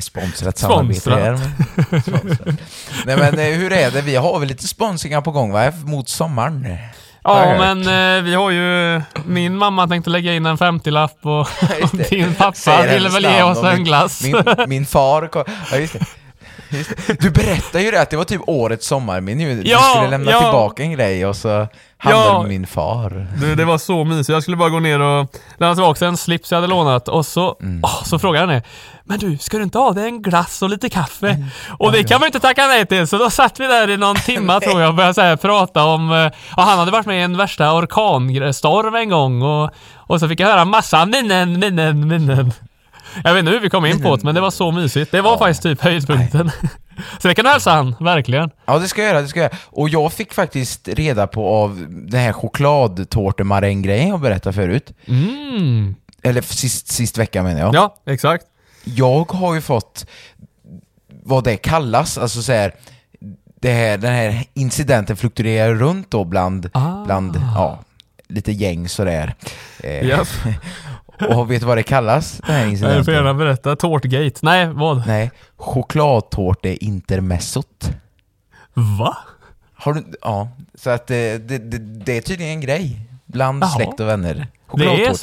[0.00, 1.40] Sponsrat samarbete Sponsrat.
[2.02, 2.60] Sponsrat.
[3.06, 4.00] Nej men eh, hur är det?
[4.00, 5.72] Vi har väl lite sponsringar på gång va?
[5.84, 6.66] Mot sommaren?
[7.24, 7.78] Ja, men
[8.18, 9.00] eh, vi har ju...
[9.26, 11.48] Min mamma tänkte lägga in en 50-lapp och
[11.92, 12.10] det.
[12.10, 14.22] din pappa Säger ville hennes väl ge namn oss och en min- glass.
[14.24, 14.36] Min,
[14.68, 16.00] min far kom, ja, just det.
[16.70, 17.20] Just det.
[17.20, 19.62] Du berättade ju det att det var typ årets sommarminne ju.
[19.62, 20.40] Du Ja, skulle lämna ja.
[20.40, 21.68] tillbaka en grej och så
[22.10, 22.38] Ja.
[22.42, 23.26] med min far.
[23.40, 24.28] Du, det var så mysigt.
[24.28, 25.26] Jag skulle bara gå ner och
[25.58, 27.80] lämna tillbaka en slips jag hade lånat och så, Mm.
[27.84, 28.62] åh, så frågade han det.
[29.04, 31.28] Men du, ska du inte ha dig en glass och lite kaffe?
[31.28, 31.46] Mm.
[31.78, 34.16] Och det kan man inte tacka nej till, så då satt vi där i någon
[34.16, 36.12] timma tror jag och började så här, prata om...
[36.12, 36.16] eh,
[36.56, 40.40] Ja, han hade varit med i en värsta orkanstorm en gång och, och så fick
[40.40, 42.52] jag höra massa minnen, minnen, minnen.
[43.24, 45.12] Jag vet inte hur vi kom in på det, men det var så mysigt.
[45.12, 45.38] Det var Ja.
[45.38, 46.50] faktiskt typ höjdpunkten.
[47.22, 48.50] Så det kan du hälsa han, verkligen.
[48.66, 49.58] Ja det ska jag göra, det ska jag göra.
[49.66, 54.92] Och jag fick faktiskt reda på av den här chokladtårtemaräng-grejen jag berättade förut.
[55.06, 55.94] Mm.
[56.22, 57.74] Eller sist, sist vecka menar jag.
[57.74, 58.44] Ja, exakt.
[58.84, 60.06] Jag har ju fått
[61.22, 62.72] vad det kallas, alltså så här,
[63.60, 67.04] det här, den här incidenten fluktuerar runt då bland, Ah.
[67.04, 67.78] bland ja,
[68.28, 69.34] lite gäng sådär.
[69.80, 70.28] Eh, Japp.
[71.20, 73.14] Och vet du vad det kallas, den här Du får incidenten?
[73.14, 73.76] gärna berätta.
[73.76, 74.38] Tårtgate.
[74.42, 75.06] Nej, vad?
[75.06, 77.90] Nej, chokladtårte intermezzot.
[78.74, 79.16] Va?
[79.76, 83.70] Har du, ja, så att eh, det, det, det är tydligen en grej bland Jaha.
[83.70, 84.46] släkt och vänner.
[84.76, 85.14] Det är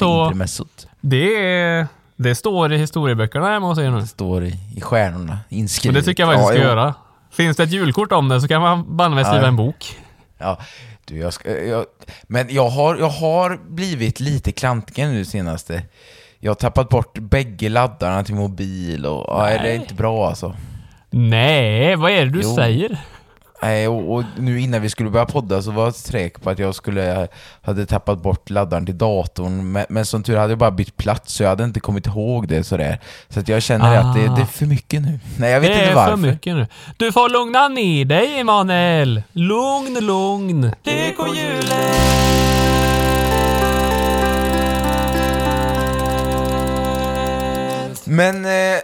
[0.46, 0.66] så-.
[1.00, 1.86] Det är...
[2.16, 4.00] Det står i historieböckerna hemma hos er nu.
[4.00, 5.94] Det står i, i stjärnorna Men inskrivet.
[5.94, 6.68] det tycker jag faktiskt Ja, ska jo.
[6.68, 6.94] göra.
[7.30, 9.48] Finns det ett julkort om det så kan man banne mig skriva Ja.
[9.48, 9.96] en bok.
[10.38, 10.58] Ja,
[11.04, 11.86] du, jag ska, jag,
[12.22, 15.82] men jag har, jag har blivit lite klantig nu senaste.
[16.38, 19.76] Jag har tappat bort bägge laddarna till mobil och ja, det är Nej.
[19.76, 20.56] inte bra alltså.
[21.10, 22.54] Nej, vad är det du Jo.
[22.56, 23.00] säger?
[23.62, 26.58] Nej, och, och nu innan vi skulle börja podda så var jag säker på att
[26.58, 27.28] jag skulle
[27.62, 29.72] hade tappat bort laddaren till datorn.
[29.72, 32.48] Men, men som tur hade jag bara bytt plats så jag hade inte kommit ihåg
[32.48, 33.00] det sådär.
[33.28, 34.34] Så att jag känner att det, Ah.
[34.34, 35.20] det är för mycket nu.
[35.38, 36.10] Nej, jag vet det inte är varför.
[36.10, 36.66] för mycket nu.
[36.96, 39.22] Du får lugna ner dig Emanuel.
[39.32, 40.72] Lugn, lugn.
[40.82, 42.02] Lyckohjulet!
[48.04, 48.78] Men eh,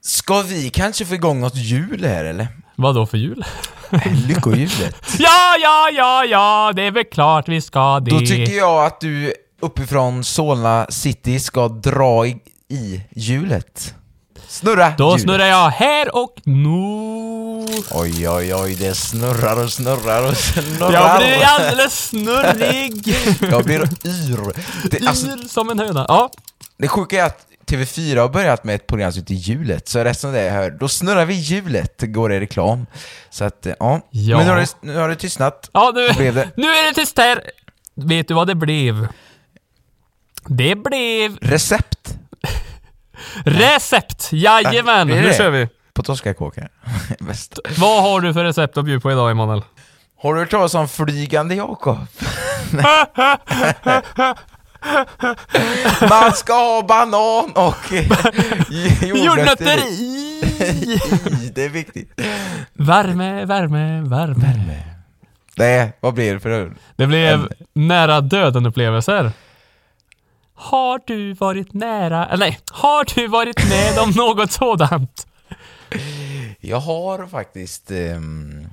[0.00, 2.48] ska vi kanske få igång något jul här eller?
[2.82, 3.44] Vad då för jul?
[4.28, 4.96] Lyckohjulet.
[5.18, 8.10] Ja, ja, ja, ja, det är väl klart vi ska det.
[8.10, 12.36] Då tycker jag att du uppifrån Solna city ska dra i,
[12.68, 13.94] i hjulet.
[14.48, 15.22] Snurra Då hjulet.
[15.22, 17.66] snurrar jag här och nu.
[17.90, 20.92] Oj, oj, oj, det snurrar och snurrar och snurrar.
[20.92, 23.16] Jag blir alldeles snurrig.
[23.50, 24.52] Jag blir yr.
[24.90, 26.04] Det, alltså, Yr som en höna.
[26.08, 26.30] Ja.
[26.78, 30.30] det sjuka är att TV4 har börjat med ett program som heter Hjulet, så resten
[30.30, 32.86] av det jag hör, då snurrar vi hjulet, går det reklam.
[33.30, 34.00] Så att, eh, ja.
[34.10, 34.36] Ja.
[34.36, 35.70] Men nu har, det, nu har det tystnat.
[35.72, 36.50] Ja, nu, blev det?
[36.56, 37.42] nu är det tyst här.
[37.94, 39.08] Vet du vad det blev?
[40.46, 42.14] Det blev Recept
[43.44, 44.28] recept!
[44.32, 45.10] Jajamän!
[45.10, 45.68] Äh, Nu kör vi!
[45.94, 46.68] på Toscakåkar.
[47.20, 47.58] Bäst.
[47.78, 49.62] Vad har du för recept att bjuda på idag, Emanuel?
[50.18, 51.98] Har du hört talas om Flygande Jakob?
[56.10, 60.42] Man ska ha banan och eh, Jordnötter i.
[60.60, 61.00] i!
[61.54, 62.20] Det är viktigt.
[62.72, 64.82] Värme, värme, värme.
[65.56, 66.70] Nej, vad blir det för öl?
[66.96, 69.32] Det blev nära döden-upplevelser.
[70.54, 75.26] Har du varit nära, eller nej, har du varit med om något sådant?
[76.60, 78.66] Jag har faktiskt, ehm,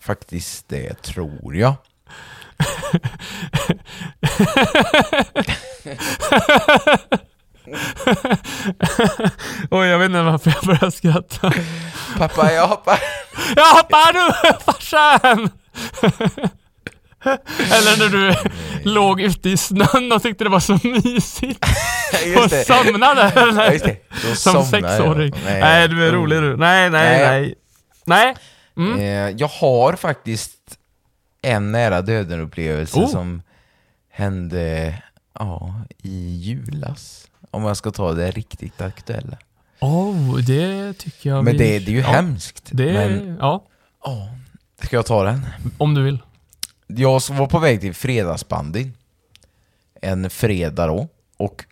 [0.00, 1.74] faktiskt det tror jag.
[9.70, 11.52] Oj, jag vet inte varför jag börjar skratta.
[12.18, 12.98] Pappa, jag hoppar.
[13.56, 15.50] Jag hoppar nu, farsan!
[17.72, 18.34] Eller när du
[18.90, 21.64] låg ute i snön och tyckte det var så mysigt
[22.36, 24.34] och somnade eller?
[24.34, 24.66] Som jag.
[24.66, 25.34] sexåring.
[25.44, 25.60] Nej.
[25.60, 26.56] Nej, du är rolig du.
[26.56, 27.40] Nej, nej, Nej.
[27.40, 27.54] nej.
[28.04, 28.34] Nej.
[28.76, 28.98] Mm.
[29.00, 30.52] Eh, jag har faktiskt
[31.42, 33.08] en nära döden-upplevelse Oh.
[33.10, 33.42] som
[34.18, 35.02] hände
[35.32, 37.28] ja, i julas.
[37.50, 39.38] Om jag ska ta det riktigt aktuella.
[39.80, 42.68] Oh, det tycker jag Men vi- det, det är ju ja, hemskt.
[42.72, 43.64] Det, Men, ja,
[44.04, 44.28] ja,
[44.82, 45.46] ska jag ta den?
[45.78, 46.18] om du vill.
[46.86, 48.90] Jag var på väg till fredagsbandy
[50.00, 51.64] en fredag då och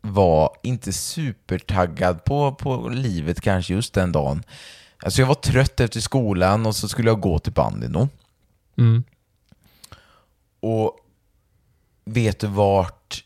[0.00, 4.42] var inte supertaggad på, på livet kanske just den dagen.
[5.02, 8.08] Alltså jag var trött efter skolan och så skulle jag gå till bandyn då.
[8.78, 9.04] Mm.
[10.60, 10.96] Och
[12.12, 13.24] vet du vart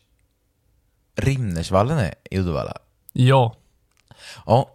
[1.15, 2.77] Rinnersvallen är i Uddevalla?
[3.13, 3.55] Ja.
[4.45, 4.69] Ja,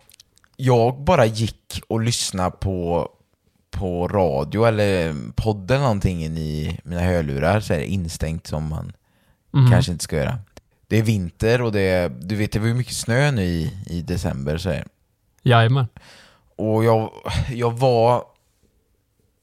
[0.57, 3.09] jag bara gick och lyssnade på,
[3.71, 8.69] på radio eller podd eller någonting in i mina hörlurar så är det instängt som
[8.69, 8.93] man
[9.53, 9.71] Mhm.
[9.71, 10.39] kanske inte ska göra.
[10.87, 13.73] Det är vinter och det är, du vet det var ju mycket snö nu i,
[13.87, 14.87] i december så här.
[15.43, 15.87] Jajamän.
[16.57, 17.11] Och jag,
[17.51, 18.25] jag var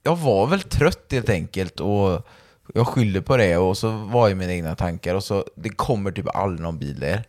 [0.03, 2.28] Jag var väl trött helt enkelt och
[2.74, 6.11] jag skyllde på det och så var jag mina egna tankar och så det kommer
[6.11, 7.24] typ aldrig någon bil där.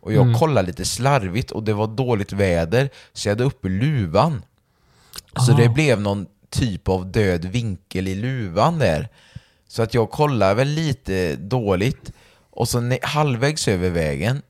[0.00, 0.38] Och jag Mm.
[0.38, 4.42] kollade lite slarvigt och det var dåligt väder så jag hade uppe luvan.
[5.46, 5.56] Så Ah.
[5.56, 9.08] det blev någon typ av död vinkel i luvan där.
[9.68, 12.12] Så att jag kollade väl lite dåligt
[12.50, 14.42] och så halvvägs över vägen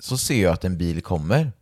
[0.00, 1.52] så ser jag att en bil kommer.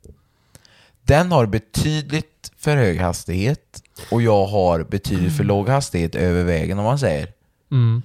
[1.03, 6.79] Den har betydligt för hög hastighet och jag har betydligt för låg hastighet över vägen
[6.79, 7.33] om man säger.
[7.71, 8.03] Mm.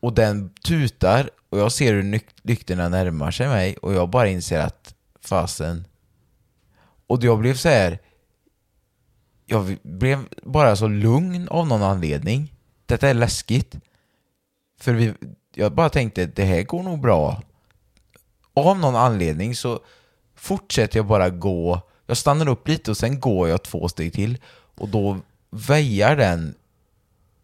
[0.00, 4.58] Och den tutar och jag ser hur lyktorna närmar sig mig och jag bara inser
[4.58, 5.86] att fasen.
[7.06, 7.98] Och jag blev så här.
[9.46, 12.54] Jag blev bara så lugn av någon anledning.
[12.86, 13.76] Detta är läskigt.
[14.80, 15.14] För vi,
[15.54, 17.42] jag bara tänkte det här går nog bra.
[18.54, 19.80] Av någon anledning så
[20.34, 21.80] fortsätter jag bara gå.
[22.06, 24.38] Jag stannar upp lite och sen går jag två steg till.
[24.74, 25.18] Och då
[25.50, 26.54] väjar den.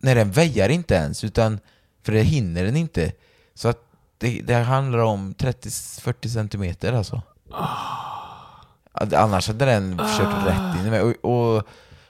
[0.04, 1.24] Nej, den väjar inte ens.
[1.24, 1.58] Utan,
[2.02, 3.12] för det hinner den inte.
[3.54, 3.78] Så att
[4.18, 7.22] det, det handlar om 30-40 centimeter alltså.
[9.16, 11.00] Annars hade den kört rätt in i mig.
[11.00, 11.62] Och, och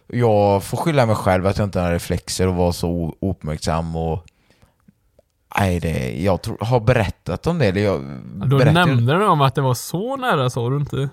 [0.07, 4.25] jag får skylla mig själv att jag inte har reflexer och var så ouppmärksam och
[5.59, 7.67] Nej, det, jag tror, har berättat om det.
[7.67, 8.01] Eller jag
[8.35, 11.09] Då berättade- nämnde du om att det var så nära, sa du inte?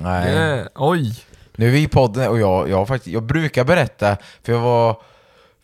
[0.00, 0.34] Nej.
[0.34, 1.18] Det, oj.
[1.56, 5.02] Nu är vi i podden och jag, jag, faktiskt, jag brukar berätta, för jag var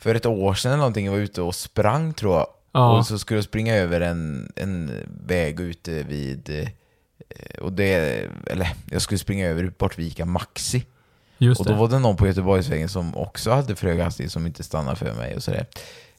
[0.03, 2.47] för ett år sedan eller någonting, jag var ute och sprang tror jag.
[2.73, 2.99] Ja.
[2.99, 4.91] Och så skulle jag springa över en, en
[5.27, 7.95] väg ute vid, eh, och det,
[8.47, 10.85] eller jag skulle springa över bort vid Ica Maxi.
[11.39, 11.79] Just Och då det.
[11.79, 15.15] var det någon på Göteborgsvägen som också hade för hög hastighet som inte stannade för
[15.15, 15.67] mig och sådär.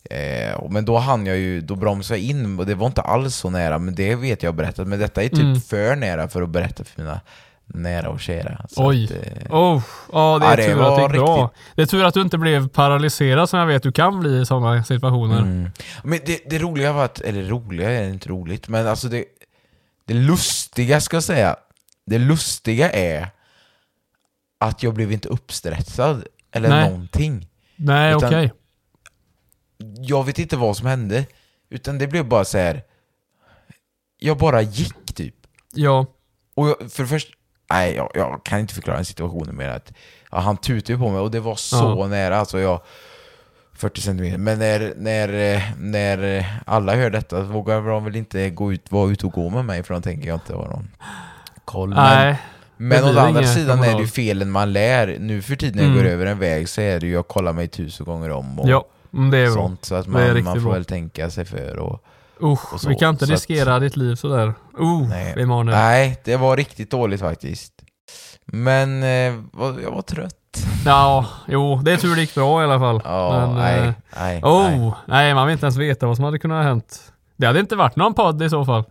[0.09, 3.35] Eh, men då hann jag ju, då bromsade jag in och det var inte alls
[3.35, 4.87] så nära, men det vet jag berättat.
[4.87, 5.61] Men detta är typ Mm.
[5.61, 7.21] för nära för att berätta för mina
[7.65, 8.65] nära kära.
[8.69, 9.03] Så Oj.
[9.05, 11.43] Att, eh, Oh, ja, det är Ja, det tur att det var gick bra.
[11.43, 14.41] riktigt- Det är tur att du inte blev paralyserad som jag vet du kan bli
[14.41, 15.41] i sådana situationer.
[15.41, 15.69] Mm.
[16.03, 19.25] Men det, det roliga var att, eller roliga är inte roligt, men alltså det,
[20.05, 21.55] det lustiga ska jag säga,
[22.05, 23.27] det lustiga är
[24.59, 26.89] att jag blev inte uppstressad eller Nej.
[26.89, 27.47] någonting.
[27.75, 28.51] Nej, okej.
[29.97, 31.25] Jag vet inte vad som hände,
[31.69, 32.83] utan det blev bara så här.
[34.19, 35.35] jag bara gick typ.
[35.73, 36.05] Ja.
[36.55, 37.27] Och jag, för först,
[37.73, 39.93] nej jag, jag kan inte förklara den situationen med att
[40.31, 42.07] ja, han tutade på mig och det var så Ja.
[42.07, 42.81] nära, alltså jag
[43.75, 44.37] 40 centimeter.
[44.37, 48.91] Men när, när, eh, när eh, alla hör detta vågar de väl inte gå ut,
[48.91, 50.87] vara ute och gå med mig för de tänker jag inte ha någon
[51.65, 51.89] koll.
[51.89, 52.37] Men, Nej.
[52.77, 55.17] men å andra sidan är det ju felen man lär.
[55.19, 56.03] Nu för tiden när jag Mm.
[56.03, 58.69] går över en väg så är det ju, jag kollar mig tusen gånger om och
[58.69, 58.85] Ja,
[59.31, 59.85] det är sånt.
[59.85, 60.71] Så att man, man får bra.
[60.73, 62.03] väl tänka sig för och
[62.43, 64.53] Usch, vi kan inte så att- riskera ditt liv sådär.
[64.79, 65.33] Uh, Nej.
[65.37, 65.77] Emanuel.
[65.77, 67.73] Nej, det var riktigt dåligt faktiskt.
[68.45, 69.09] Men eh,
[69.83, 70.33] jag var trött.
[70.85, 73.01] Ja, jo, det är tur det gick bra i alla fall.
[73.05, 75.33] Ja, Men, nej, eh, nej, Oh, nej, nej.
[75.33, 76.99] man vill inte ens veta vad som hade kunnat ha hänt.
[77.37, 78.83] Det hade inte varit någon podd i så fall.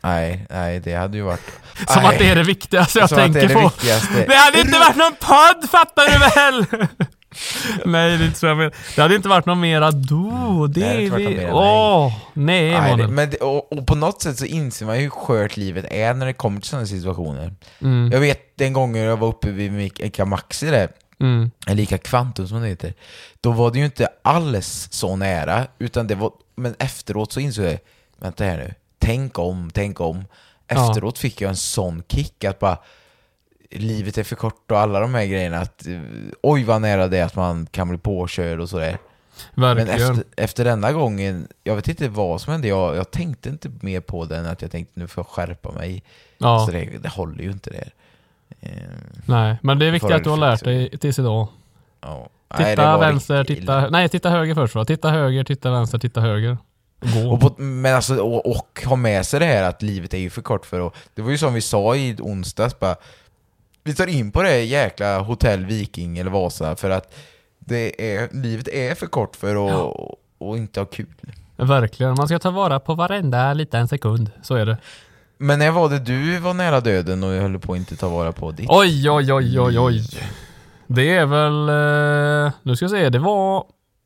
[0.00, 1.50] nej, nej, det hade ju varit...
[1.88, 3.60] Som nej, att det är det viktigaste jag som att tänker det är det på.
[3.60, 4.24] viktigaste.
[4.28, 6.86] Det hade inte varit någon podd, fattar du väl?
[7.84, 8.74] nej, det är inte så jag menar.
[8.96, 10.66] Det hade inte varit någon mera då.
[10.66, 11.36] Det Nej, det hade är vi...
[11.36, 14.96] mera, Åh, nej Nej, det, men det, och, och på något sätt så inser man
[14.96, 17.54] ju hur skört livet är när det kommer till sådana situationer.
[17.80, 20.88] Mm, Jag vet den gången jag var uppe vid Mika Maxi där,
[21.20, 22.94] mm, eller Ica Kvantum som det heter,
[23.40, 27.64] då var det ju inte alls så nära, utan det var, men efteråt så insåg
[27.64, 27.78] jag,
[28.20, 30.24] vänta här nu, tänk om, tänk om.
[30.68, 30.90] Ja.
[30.90, 32.78] Efteråt fick jag en sån kick att bara,
[33.70, 36.00] livet är för kort och alla de här grejerna, att eh,
[36.42, 38.98] oj vad nära det är att man kan bli påkörd och sådär.
[39.54, 40.10] Men verkligen.
[40.10, 44.00] efter, efter denna gången, jag vet inte vad som hände, jag, jag tänkte inte mer
[44.00, 46.02] på det än att jag tänkte nu får jag skärpa mig.
[46.38, 47.90] ja, Så det, det håller ju inte det.
[48.60, 48.70] Eh,
[49.26, 49.56] nej.
[49.62, 51.48] Men det är viktigt att du har lärt dig tills idag.
[52.00, 52.28] ja.
[52.58, 53.90] Nej, Titta var vänster, riktigt titta...
[53.90, 54.84] Nej, titta höger först va?
[54.84, 56.56] Titta höger, titta vänster, titta höger.
[57.00, 57.32] Gå.
[57.32, 60.30] Och på, men alltså, och, och ha med sig det här att livet är ju
[60.30, 60.94] för kort för att...
[61.14, 62.96] Det var ju som vi sa i onsdags bara,
[63.88, 67.14] Vi tar in på det jäkla hotell Viking eller Vasa för att
[67.58, 69.94] det är, livet är för kort för att
[70.38, 71.06] och inte ha kul.
[71.56, 72.14] Verkligen.
[72.14, 74.30] Man ska ta vara på varenda liten sekund.
[74.42, 74.76] Så är det.
[75.38, 78.32] Men när var det du var nära döden och höll på att inte ta vara
[78.32, 78.70] på ditt?
[78.70, 80.02] Oj, oj, oj, oj, oj.
[80.86, 81.68] Det är väl...
[81.68, 83.64] Eh, nu ska jag se, det var...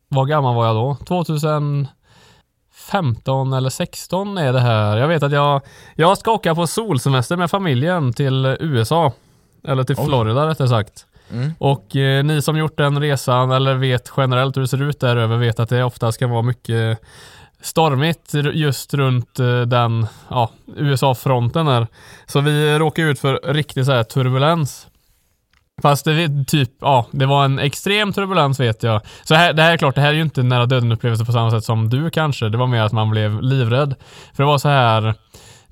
[0.09, 0.97] Vad gammal var jag då?
[1.07, 4.97] 2015 eller 16 är det här.
[4.97, 5.61] Jag vet att jag...
[5.95, 9.13] Jag ska åka på solsemester med familjen till USA.
[9.69, 10.07] Eller till Oj.
[10.07, 11.07] Florida rättare sagt.
[11.33, 11.53] Mm.
[11.59, 15.17] Och eh, ni som gjort den resan eller vet generellt hur det ser ut där
[15.17, 16.99] över vet att det ofta ska vara mycket
[17.61, 21.87] stormigt just runt eh, den ja, USA-fronten där.
[22.27, 24.87] Så vi råkade ut för riktig så här turbulens.
[25.83, 29.01] Fast det typ, ja, det var en extrem turbulens vet jag.
[29.25, 31.33] Så här, det här är klart, det här är ju inte nära döden upplevelse på
[31.33, 32.49] samma sätt som du kanske.
[32.49, 33.95] Det var mer att man blev livrädd.
[34.35, 35.15] För det var så här,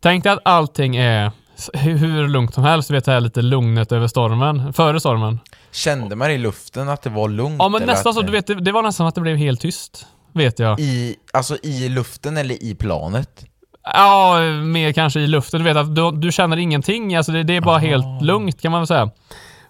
[0.00, 1.30] tänk dig att allting är
[1.74, 2.90] hur lugnt som helst.
[2.90, 5.38] Vet här lite lugnet över stormen, före stormen.
[5.72, 7.56] Kände man i luften att det var lugnt?
[7.58, 10.06] Ja men nästan så, du vet, det, det var nästan att det blev helt tyst.
[10.32, 10.80] Vet jag.
[10.80, 13.44] I, alltså i luften eller i planet?
[13.82, 15.60] Ja, mer kanske i luften.
[15.60, 17.16] Du vet att du, du känner ingenting.
[17.16, 19.10] Alltså det, det är bara helt lugnt kan man väl säga.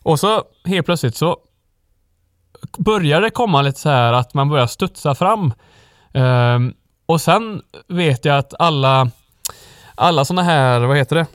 [0.02, 1.36] Och så helt plötsligt så
[2.78, 5.52] börjar det komma lite så här att man börjar studsa fram.
[6.14, 6.74] Ehm,
[7.06, 9.10] och sen vet jag att alla,
[9.94, 11.26] alla såna här, vad heter det,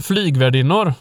[0.00, 0.94] flygvärdinnor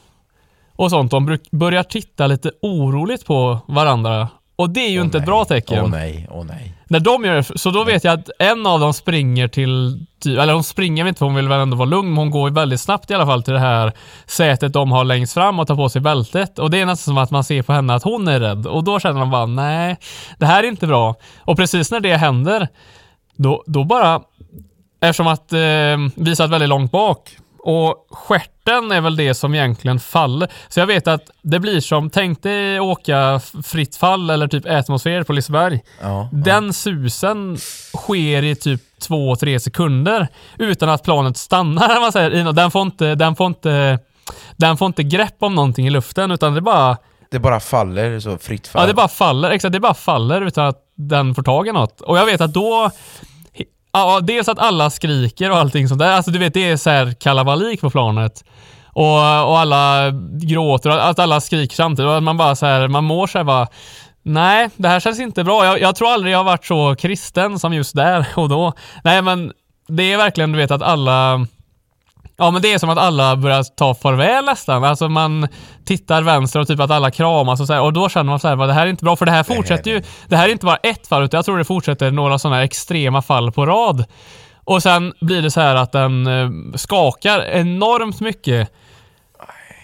[0.75, 4.27] och sånt, de börjar titta lite oroligt på varandra.
[4.55, 5.25] Och det är ju Åh inte ett nej.
[5.25, 5.83] bra tecken.
[5.83, 6.73] Åh nej, åh nej.
[6.89, 10.53] När de gör det, så då vet jag att en av dem springer till, eller
[10.53, 12.81] hon springer inte för hon vill väl ändå vara lugn, men hon går ju väldigt
[12.81, 13.91] snabbt i alla fall till det här
[14.25, 16.59] sätet de har längst fram och tar på sig bältet.
[16.59, 18.67] Och det är nästan som att man ser på henne att hon är rädd.
[18.67, 19.97] Och då känner man bara, nej,
[20.37, 21.15] det här är inte bra.
[21.39, 22.67] Och precis när det händer,
[23.35, 24.21] då, då bara,
[25.01, 27.37] eftersom att eh, vi satt väldigt långt bak
[27.69, 30.51] och stjärten är väl det som egentligen faller.
[30.69, 35.23] Så jag vet att det blir som, tänk dig åka fritt fall eller typ atmosfär
[35.23, 35.79] på Liseberg.
[36.01, 37.57] Ja, Den susen
[37.97, 41.99] sker i typ två, tre sekunder utan att planet stannar.
[42.01, 42.53] Man säger.
[42.53, 43.99] Den får inte, den får inte,
[44.57, 46.97] den får inte grepp om någonting i luften utan det bara,
[47.31, 48.81] Det bara faller så fritt fall.
[48.81, 49.49] ja det bara faller.
[49.51, 52.01] Exakt, det bara faller utan att den får tag i något.
[52.01, 52.91] Och jag vet att då,
[53.93, 56.11] ja, dels att alla skriker och allting sånt där.
[56.11, 58.43] Alltså du vet, det är så här kalabalik på planet.
[58.93, 59.15] Och,
[59.49, 60.11] och alla
[60.41, 63.37] gråter och att alla skriker samtidigt och att man bara så här, man mår så
[63.37, 63.67] här bara
[64.29, 65.65] Nej, det här känns inte bra.
[65.65, 68.73] Jag, jag tror aldrig jag har varit så kristen som just där och då.
[69.03, 69.51] Nej, men
[69.87, 71.47] det är verkligen, du vet, att alla...
[72.37, 74.83] Ja, men det är som att alla börjar ta farväl nästan.
[74.83, 75.47] Alltså man
[75.85, 77.81] tittar vänster och typ att alla kramas och så här.
[77.81, 79.15] Och då känner man så här, "Va, det här är inte bra.
[79.15, 80.01] För det här fortsätter ju.
[80.27, 82.63] Det här är inte bara ett fall, utan jag tror det fortsätter några sådana här
[82.63, 84.05] extrema fall på rad.
[84.63, 88.69] Och sen blir det så här att den eh, skakar enormt mycket.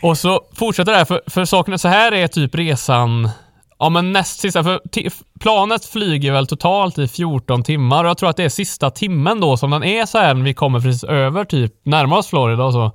[0.02, 3.30] Och så fortsätter det här, för, för saken så här är typ resan
[3.84, 4.82] Ja men näst sista, för
[5.40, 9.40] planet flyger väl totalt i 14 timmar och jag tror att det är sista timmen
[9.40, 12.64] då som den är så här när vi kommer precis över typ närmare oss Florida
[12.64, 12.92] och så.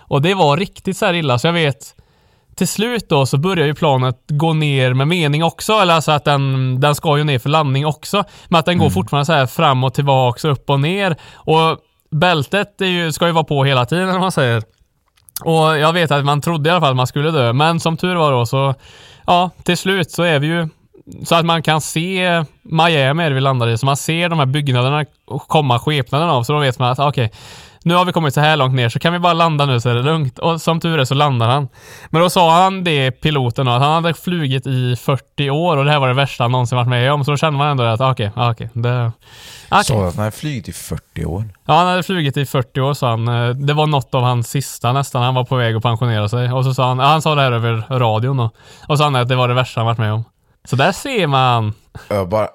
[0.00, 1.94] Och det var riktigt så här illa så jag vet
[2.56, 6.24] till slut då så börjar ju planet gå ner med mening också, eller alltså att
[6.24, 8.24] den, den ska ju ner för landning också.
[8.48, 11.16] Men att den går fortfarande så här fram och tillbaks, upp och ner.
[11.34, 11.78] Och
[12.10, 14.62] bältet är ju, ska ju vara på hela tiden, om man säger.
[15.44, 17.96] Och jag vet att man trodde i alla fall att man skulle dö, men som
[17.96, 18.74] tur var då så,
[19.28, 20.68] ja, till slut så är vi ju
[21.24, 24.38] så att man kan se Miami är det vi landar i, så man ser de
[24.38, 27.32] här byggnaderna komma skepnaden av, så då vet man att okej,
[27.88, 29.88] nu har vi kommit så här långt ner så kan vi bara landa nu så
[29.88, 30.38] är det lugnt.
[30.38, 31.68] Och som tur är så landar han.
[32.10, 35.90] Men då sa han det, piloten, att han hade flugit i 40 år och det
[35.90, 37.24] här var det värsta han någonsin varit med om.
[37.24, 39.12] Så då kände man ändå att okej, okej, det...
[39.70, 39.84] okej.
[39.84, 41.44] Sa att han hade flugit i 40 år.
[41.66, 43.26] Ja, han hade flugit i 40 år sa han.
[43.66, 45.22] Det var något av hans sista nästan.
[45.22, 46.52] Han var på väg att pensionera sig.
[46.52, 48.50] Och så sa han, han sa det här över radion då.
[48.88, 50.24] Och så sa han att det var det värsta han varit med om.
[50.64, 51.72] Så där ser man.
[52.08, 52.48] Jag bara,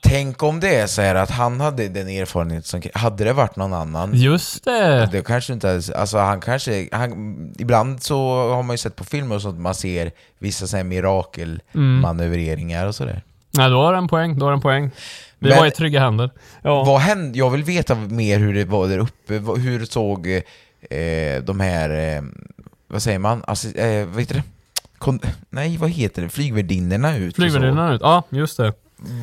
[0.00, 2.82] tänk om det är så här att han hade den erfarenhet som...
[2.94, 4.10] Hade det varit någon annan?
[4.14, 5.08] Just det.
[5.12, 9.34] Det kanske inte alltså han kanske, han, ibland så har man ju sett på filmer
[9.34, 13.22] och sånt, man ser vissa så här mirakelmanövreringar och sådär.
[13.50, 14.38] Nej, då har den poäng.
[14.38, 14.90] Då har den poäng.
[15.38, 16.30] Vi Men- var i trygga händer.
[16.62, 16.84] Ja.
[16.84, 17.38] Vad hände?
[17.38, 20.26] Jag vill veta mer hur det var där uppe, hur såg
[20.90, 22.22] eh, de här, eh,
[22.88, 24.42] vad säger man, alltså, eh, vad heter det?
[24.98, 25.20] Kon-
[25.50, 26.28] nej, vad heter det?
[26.28, 27.36] Flygvärdinnorna ut?
[27.36, 28.00] Flygvärdinnan ut.
[28.04, 28.72] Ja, just det.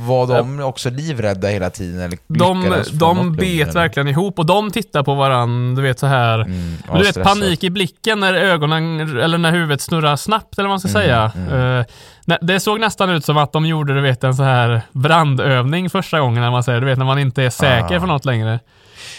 [0.07, 2.01] Var de också livrädda hela tiden?
[2.01, 6.39] Eller De, de bet verkligen ihop och de tittar på varann, du vet så här.
[6.41, 7.23] Mm, du vet stressat.
[7.23, 11.01] panik i blicken när ögonen, eller när huvudet snurrar snabbt eller vad man ska Mm,
[11.01, 11.31] säga.
[11.79, 11.85] Eh,
[12.25, 15.89] nä- det såg nästan ut som att de gjorde, du vet en så här brandövning
[15.89, 17.99] första gången när man säger, du vet när man inte är säker Ah.
[17.99, 18.59] för något längre.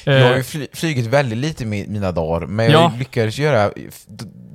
[0.04, 2.82] Eh, Jag har ju fly- flugit väldigt lite i mi- mina dagar, men Ja.
[2.92, 3.70] jag lyckades göra...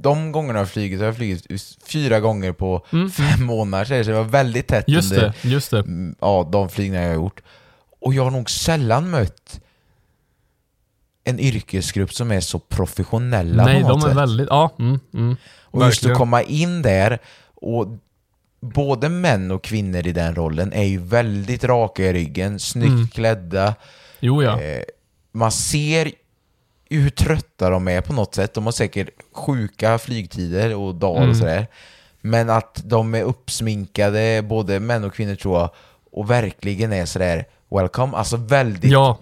[0.04, 1.46] De gångerna jag flugit, så har jag flugit
[1.88, 4.96] fyra gånger på fem månader, så det var väldigt tätt Mm.
[4.96, 5.80] just under det, just det.
[5.80, 7.42] mm, ja, de flygningar jag har gjort.
[8.02, 9.60] Och jag har nog sällan mött
[11.24, 14.18] en yrkesgrupp som är så professionella Nej, på de något är sätt.
[14.18, 14.76] väldigt, ja.
[14.80, 16.18] Mm, mm, Och just att verkligen.
[16.18, 17.20] komma in där
[17.56, 17.88] och
[18.62, 23.08] både män och kvinnor i den rollen är ju väldigt raka i ryggen, snyggt Mm.
[23.08, 23.76] klädda.
[24.20, 24.62] Jo ja.
[24.62, 24.84] Eh,
[25.32, 26.12] man ser
[27.00, 28.54] hur trötta de är på något sätt.
[28.54, 31.30] De har säkert sjuka flygtider och dagar Mm.
[31.30, 31.68] och sådär.
[32.22, 35.70] Men att de är uppsminkade, både män och kvinnor tror jag,
[36.12, 38.18] och verkligen är sådär welcome.
[38.18, 38.92] Alltså väldigt...
[38.92, 39.18] Ja,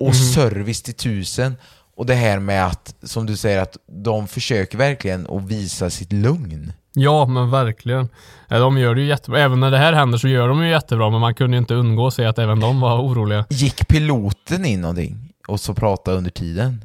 [0.00, 1.56] Och service till tusen.
[1.96, 6.12] Och det här med att, som du säger, att de försöker verkligen att visa sitt
[6.12, 6.72] lugn.
[6.92, 8.08] ja men verkligen.
[8.48, 9.40] De gör det ju jättebra.
[9.40, 11.74] Även när det här händer så gör de ju jättebra, men man kunde ju inte
[11.74, 13.44] undgå att se att även de var oroliga.
[13.50, 15.30] Gick piloten in någonting?
[15.48, 16.84] Och så pratade under tiden?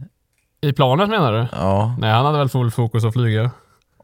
[0.61, 1.47] I planet menar du?
[1.51, 3.51] Ja, Nej, han hade väl full fokus att flyga.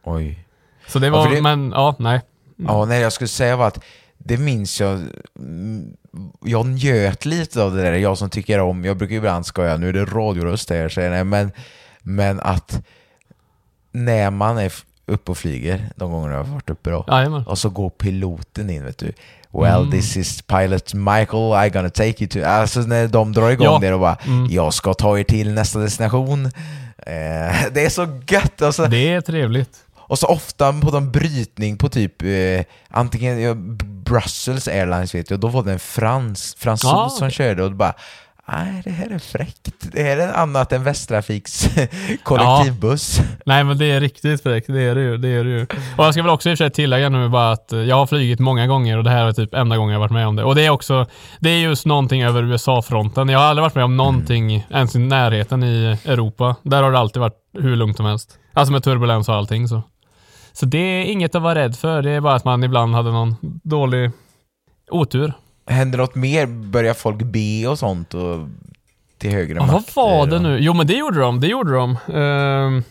[0.03, 0.45] oj.
[0.88, 2.22] Så det Ja, var, för det- men ja, nej.
[2.56, 3.84] Ja, nej, jag skulle säga var att
[4.18, 5.01] det minns jag,
[5.39, 5.93] mm,
[6.41, 9.78] jag njöt lite av det där, jag som tycker om, jag brukar ju ibland skoja,
[9.78, 11.51] nu är det radioröst här, säger jag, men,
[12.01, 12.82] men att
[13.91, 14.74] när man är
[15.06, 17.43] uppe och flyger, de gångerna jag har varit uppe då, Jajamän.
[17.47, 19.14] och så går piloten in vet du.
[19.62, 22.43] Well, this is pilot Michael, I gonna take you to...
[22.49, 23.80] Alltså när de drar igång Ja.
[23.82, 24.47] det och bara Mm.
[24.51, 26.45] Jag ska ta er till nästa destination.
[26.45, 26.51] Eh,
[27.74, 28.62] det är så gött!
[28.62, 29.70] Alltså, Det är trevligt.
[30.08, 35.47] och så ofta på någon brytning på typ eh, antingen Brussels Airlines vet jag, då
[35.47, 37.93] var det en frans, fransos Ah, som körde och bara
[38.48, 39.91] Nej, det här är fräckt.
[39.91, 41.70] Det här är annat än Västtrafiks
[42.24, 43.22] kollektivbuss.
[43.46, 45.18] Nej men det är riktigt fräckt, det är det ju.
[45.18, 45.62] Det är det ju.
[45.98, 48.08] Och jag ska väl också i och för sig tillägga nu bara att jag har
[48.08, 50.43] flugit många gånger och det här är typ enda gången jag varit med om det.
[50.43, 51.06] Och det är också,
[51.39, 53.30] det är just någonting över USA-fronten.
[53.30, 56.56] Jag har aldrig varit med om någonting ens i närheten i Europa.
[56.64, 58.39] Där har det alltid varit hur lugnt som helst.
[58.54, 59.84] Alltså med turbulens och allting så.
[60.54, 62.02] Så det är inget att vara rädd för.
[62.02, 64.12] Det är bara att man ibland hade någon dålig
[64.91, 65.34] otur.
[65.68, 66.45] Händer något mer?
[66.45, 68.13] Börjar folk be och sånt?
[68.13, 68.47] Och
[69.18, 70.57] till högre Ja, vad var det nu?
[70.59, 71.97] Jo men det gjorde de, det gjorde de.
[72.13, 72.84] Ehm,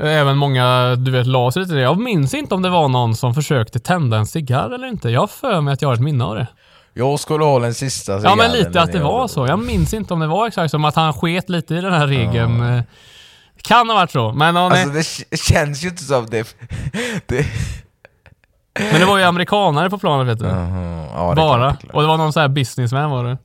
[0.00, 1.74] även många, du vet, la sig lite.
[1.74, 5.10] Jag minns inte om det var någon som försökte tända en cigarr eller inte.
[5.10, 6.46] Jag har för mig att jag har ett minne av det.
[6.94, 9.46] Jag skulle ha den sista Ja men cigarren lite att det var så.
[9.46, 12.06] Jag minns inte om det var exakt som att han sket lite i den här
[12.06, 12.62] regeln.
[12.62, 12.82] Eh,
[13.62, 14.32] Kan ha varit så.
[14.32, 14.70] Men, ja.
[14.70, 14.88] Alltså
[15.30, 16.56] det känns ju inte som det...
[17.26, 17.46] det...
[18.78, 20.44] men det var ju amerikanare på planet vet du.
[20.54, 21.66] Mhm, ja, Bara.
[21.82, 21.88] det.
[21.92, 23.38] Och det var någon sån här businessman var det.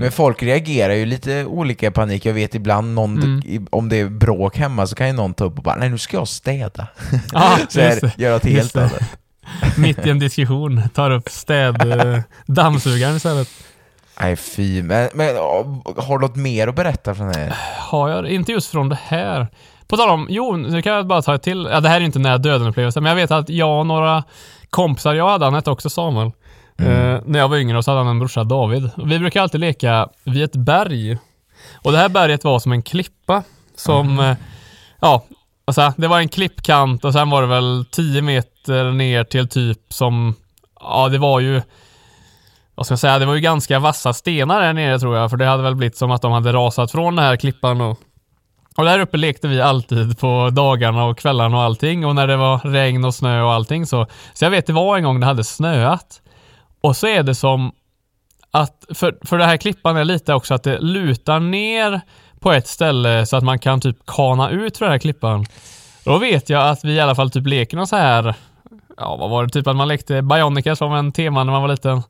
[0.00, 2.26] Men folk reagerar ju lite olika i panik.
[2.26, 3.66] Jag vet ibland någon, Mm.
[3.70, 5.98] om det är bråk hemma så kan ju någon ta upp och bara nej nu
[5.98, 6.86] ska jag städa.
[7.32, 9.02] Ja, så här, göra Just helt annat.
[9.76, 12.00] Mitt i en diskussion tar upp städ...
[12.00, 13.48] eh, dammsugaren istället.
[14.20, 17.54] Nej fy, men, men har du något mer att berätta från det här?
[17.78, 19.48] Har jag Inte just från det här.
[19.88, 21.68] På tal om, jo, nu kan jag bara ta ett till.
[21.70, 24.24] Ja, det här är inte nära döden upplevelse, men jag vet att jag och några
[24.70, 26.30] kompisar jag hade, han hette också Samuel.
[26.78, 28.90] Eh, när jag var yngre så hade han en brorsa David.
[29.04, 31.18] Vi brukar alltid leka vid ett berg.
[31.82, 33.42] Och det här berget var som en klippa
[33.76, 34.36] som, eh,
[35.00, 35.24] ja,
[35.64, 39.78] alltså, det var en klippkant och sen var det väl 10 meter ner till typ
[39.88, 40.34] som,
[40.80, 41.62] ja det var ju
[42.74, 45.36] vad ska jag säga, det var ju ganska vassa stenar där nere tror jag, för
[45.36, 47.98] det hade väl blivit som att de hade rasat från den här klippan och
[48.76, 52.36] och där uppe lekte vi alltid på dagarna och kvällarna och allting och när det
[52.36, 54.06] var regn och snö och allting så.
[54.34, 56.22] Så jag vet det var en gång det hade snöat.
[56.80, 57.72] Och så är det som
[58.50, 62.00] att, för, för det här klippan är lite också att det lutar ner
[62.40, 65.46] på ett ställe så att man kan typ kana ut för den här klippan.
[66.04, 68.34] Då vet jag att vi i alla fall typ leker någon så här
[68.96, 69.50] Ja, vad var det?
[69.50, 72.02] Typ att man lekte Bionicas som en tema när man var liten.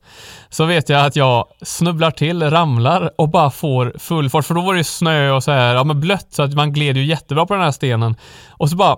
[0.49, 4.45] Så vet jag att jag snubblar till, ramlar och bara får full fart.
[4.45, 6.73] För då var det ju snö och så här, ja men blött så att man
[6.73, 8.15] gled ju jättebra på den här stenen.
[8.49, 8.97] Och så bara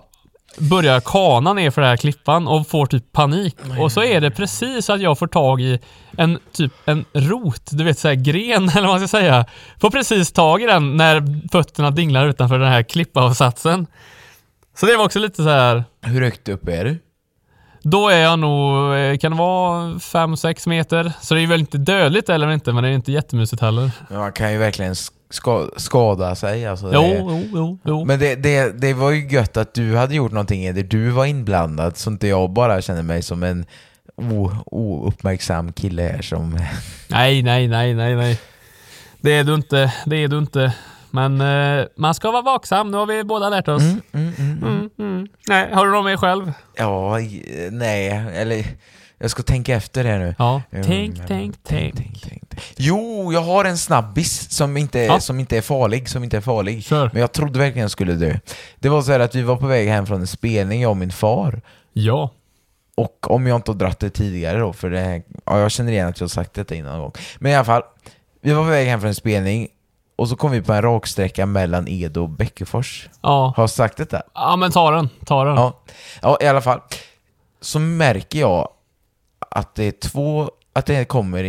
[0.58, 3.56] börjar jag kana ner för den här klippan och får typ panik.
[3.80, 5.80] Och så är det precis att jag får tag i
[6.18, 9.46] en typ en rot, du vet såhär gren eller vad man ska säga.
[9.82, 13.88] Får precis tag i den när fötterna dinglar utanför den här klippavsatsen.
[14.76, 15.84] Så det var också lite så här.
[16.02, 16.98] Hur högt upp är du?
[17.82, 21.12] Då är jag nog, eh, kan det vara 5-6 meter?
[21.22, 23.92] Så det är väl inte dödligt eller inte, men det är inte jättemysigt heller.
[24.10, 24.96] Men man kan ju verkligen
[25.30, 26.68] ska, skada sig.
[26.68, 28.06] Alltså Jo, det, jo, jo, jo.
[28.06, 31.26] Men det, det, det var ju gött att du hade gjort någonting där du var
[31.26, 33.66] inblandad, så inte jag bara känner mig som en
[34.66, 36.60] ouppmärksam kille här som...
[37.08, 38.40] Nej, nej, nej, nej, nej.
[39.22, 40.74] Det är du inte, det är du inte.
[41.12, 43.82] Men eh, man ska vara vaksam, nu har vi båda lärt oss.
[43.82, 44.64] Mm, mm, mm.
[44.64, 45.28] Mm, mm.
[45.48, 46.52] Nej, har du någon mer själv?
[46.76, 47.18] Ja,
[47.72, 48.66] nej, eller...
[49.22, 50.36] Jag ska tänka efter här nu.
[50.38, 50.62] Ja.
[50.72, 51.96] Mm, Tänk, men- tänk, tänk.
[51.96, 52.62] tänk, tänk.
[52.78, 55.20] Jo, jag har en snabbis som inte, Ja.
[55.20, 56.84] som inte är farlig, som inte är farlig.
[56.84, 57.10] Kör.
[57.14, 58.36] Men jag trodde verkligen jag skulle dö.
[58.80, 60.98] Det var så här att vi var på väg hem från en spelning, jag och
[60.98, 61.62] min far.
[61.94, 62.30] Ja.
[62.96, 65.92] Och om jag inte har dratt det tidigare då, för det här, ja, jag känner
[65.92, 67.14] igen att jag har sagt detta innan någon gång.
[67.40, 67.82] Men i alla fall,
[68.42, 69.68] vi var på väg hem från en spelning
[70.20, 73.10] och så kom vi på en raksträcka mellan Edo och Bäckefors.
[73.22, 73.54] Ja.
[73.56, 74.22] Har jag sagt detta?
[74.34, 75.10] Ja, men ta den.
[75.26, 75.56] Ta den.
[75.56, 75.80] Ja.
[76.22, 76.82] ja, i alla fall.
[77.62, 78.70] Så märker jag
[79.40, 81.44] att det är två, att det kommer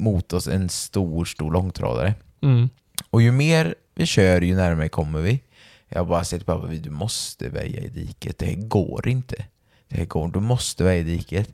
[0.00, 2.14] emot oss en stor, stor långtradare.
[2.42, 2.68] Mm.
[3.10, 5.42] Och ju mer vi kör, ju närmare kommer vi.
[5.88, 8.38] Jag bara säger till pappa, du måste väja i diket.
[8.38, 9.44] Det här går inte.
[9.88, 11.48] Det här går Du måste väja i diket.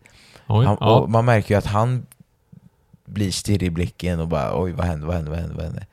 [0.46, 0.66] Oj.
[0.66, 1.06] Han, ja.
[1.08, 2.06] man märker ju att han
[3.04, 5.86] blir stirrig i blicken och bara oj vad händer, vad händer, vad händer, vad händer?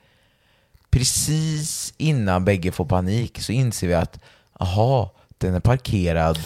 [0.95, 4.19] Precis innan bägge får panik så inser vi att
[4.59, 6.39] aha, den är parkerad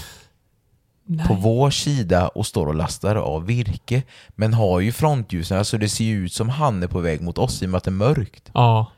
[1.28, 5.90] på vår sida och står och lastar av virke men har ju frontljusen, alltså det
[5.90, 7.90] ser ju ut som han är på väg mot oss i och med att det
[7.90, 8.52] är mörkt.
[8.54, 8.92] Ja.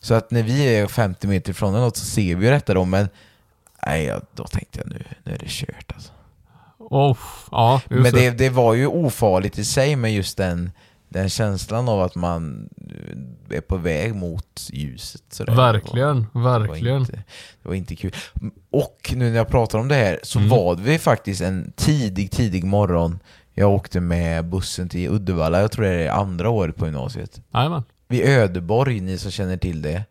[0.00, 2.84] Så att när vi är 50 meter ifrån något så ser vi ju detta då
[2.84, 3.08] men
[3.86, 6.12] nej, då tänkte jag nu, nu är det kört alltså.
[6.78, 7.18] Oh,
[7.50, 8.10] ja, Men det.
[8.10, 10.70] det, det var ju ofarligt i sig med just den,
[11.08, 12.68] den känslan av att man
[13.50, 15.22] är på väg mot ljuset.
[15.30, 15.54] Sådär.
[15.54, 16.84] Verkligen, Det var, verkligen.
[16.84, 17.12] Det var, inte,
[17.62, 18.14] det var inte kul.
[18.70, 20.50] Och nu när jag pratar om det här så Mm.
[20.50, 23.18] var vi faktiskt en tidig, tidig morgon.
[23.54, 27.40] Jag åkte med bussen till Uddevalla, jag tror det är andra året på gymnasiet.
[27.54, 27.82] Jajamän.
[28.08, 30.04] Vid Ödeborg, ni som känner till det,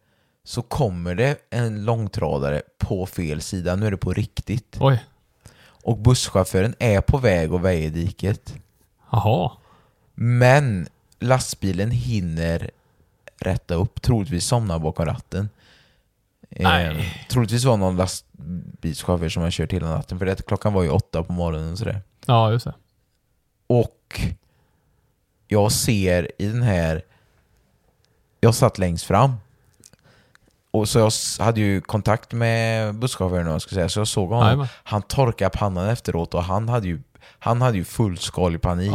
[0.43, 3.75] så kommer det en långtradare på fel sida.
[3.75, 4.77] Nu är det på riktigt.
[4.79, 5.03] Oj.
[5.83, 8.53] Och busschauffören är på väg att väja i diket.
[9.11, 9.51] Jaha.
[10.15, 10.87] Men
[11.19, 12.71] lastbilen hinner
[13.39, 15.49] rätta upp, troligtvis somna bakom ratten.
[16.49, 16.85] Nej.
[16.85, 20.83] Eh, troligtvis var det någon lastbilschaufför som har kört hela natten, för det, klockan var
[20.83, 22.01] ju åtta på morgonen sådär.
[22.25, 22.73] Ja, just det.
[23.67, 24.21] Och
[25.47, 27.01] jag ser i den här...
[28.39, 29.33] Jag satt längst fram.
[30.71, 34.45] Och så jag hade ju kontakt med busschauffören, jag ska säga, så jag såg honom.
[34.45, 34.67] Jajamän.
[34.83, 38.93] Han torkade pannan efteråt och han hade ju, han hade ju fullskalig panik.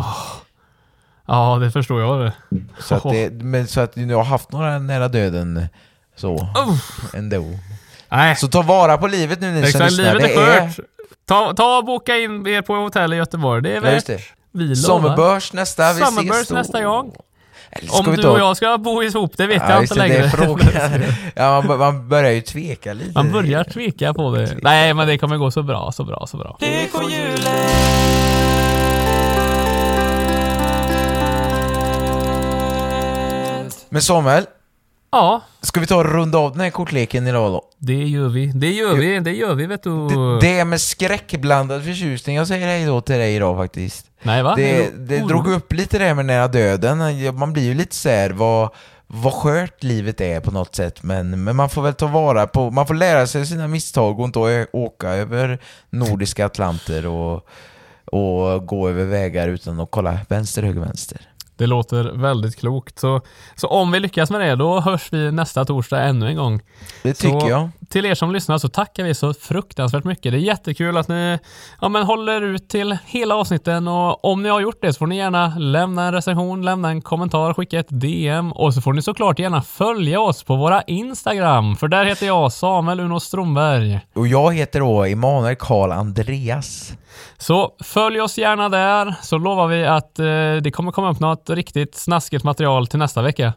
[1.31, 2.33] Ja, det förstår jag det.
[2.79, 5.67] Så att, det, men, så att jag har haft några nära döden
[6.17, 6.49] så
[7.15, 7.45] ändå.
[8.09, 9.85] Nej, Så ta vara på livet nu ni som exakt.
[9.85, 10.15] lyssnar.
[10.15, 10.87] Livet Det är skört.
[11.29, 13.63] Ta, ta och boka in er på hotell i Göteborg.
[13.63, 14.21] Det är Ja, värt just det.
[14.53, 14.75] Vi lovar.
[14.75, 16.55] Sommerbörs nästa, vi Sommerbörs ses då.
[16.55, 17.13] nästa gång.
[17.91, 20.33] Om du och jag ska bo ihop, det vet Ja, jag inte det, längre.
[20.63, 23.13] Det är ja, man, man börjar ju tveka lite.
[23.15, 24.57] Man börjar tveka på det.
[24.63, 26.59] Nej, men det kommer gå så bra, så bra, så bra.
[33.91, 34.47] Men Samuel,
[35.13, 37.63] Ja, ska vi ta och runda av den här kortleken idag då?
[37.79, 38.47] det gör vi.
[38.47, 40.09] Det gör vi, det gör vi vet du.
[40.09, 44.07] Det, det är med skräckblandad förtjusning jag säger hej då till dig idag faktiskt.
[44.23, 44.55] Nej va?
[44.57, 45.29] Det, det oro.
[45.29, 46.99] drog upp lite det här med nära döden.
[47.39, 48.71] Man blir ju lite såhär, vad,
[49.07, 51.03] vad skört livet är på något sätt.
[51.03, 54.25] Men, men man får väl ta vara på, man får lära sig sina misstag och
[54.25, 55.59] inte åka över
[55.91, 57.49] nordiska atlanter och,
[58.05, 61.30] och gå över vägar utan att kolla vänster, höger, vänster.
[61.61, 62.99] Det låter väldigt klokt.
[62.99, 63.21] Så,
[63.57, 66.61] så om vi lyckas med det, då hörs vi nästa torsdag ännu en gång.
[67.03, 67.71] Det tycker så, jag.
[67.89, 70.33] Till er som lyssnar så tackar vi så fruktansvärt mycket.
[70.33, 71.39] Det är jättekul att ni
[71.81, 75.07] ja, men håller ut till hela avsnitten och om ni har gjort det så får
[75.07, 79.03] ni gärna lämna en recension, lämna en kommentar, skicka ett DM och så får ni
[79.03, 84.01] såklart gärna följa oss på våra Instagram, för där heter jag Samuel Uno Stromberg.
[84.15, 86.93] Och jag heter då Emanuel Karl Andreas.
[87.39, 90.25] Så följ oss gärna där så lovar vi att eh,
[90.63, 93.53] det kommer komma upp något riktigt snaskigt material till nästa vecka.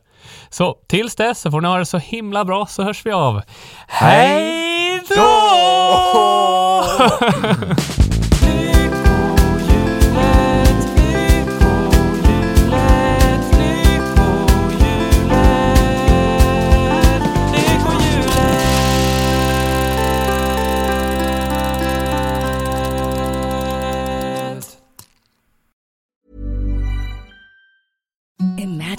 [0.49, 3.41] Så tills dess så får ni ha det så himla bra så hörs vi av.
[3.87, 5.23] Hej då!
[28.43, 28.82] Imagine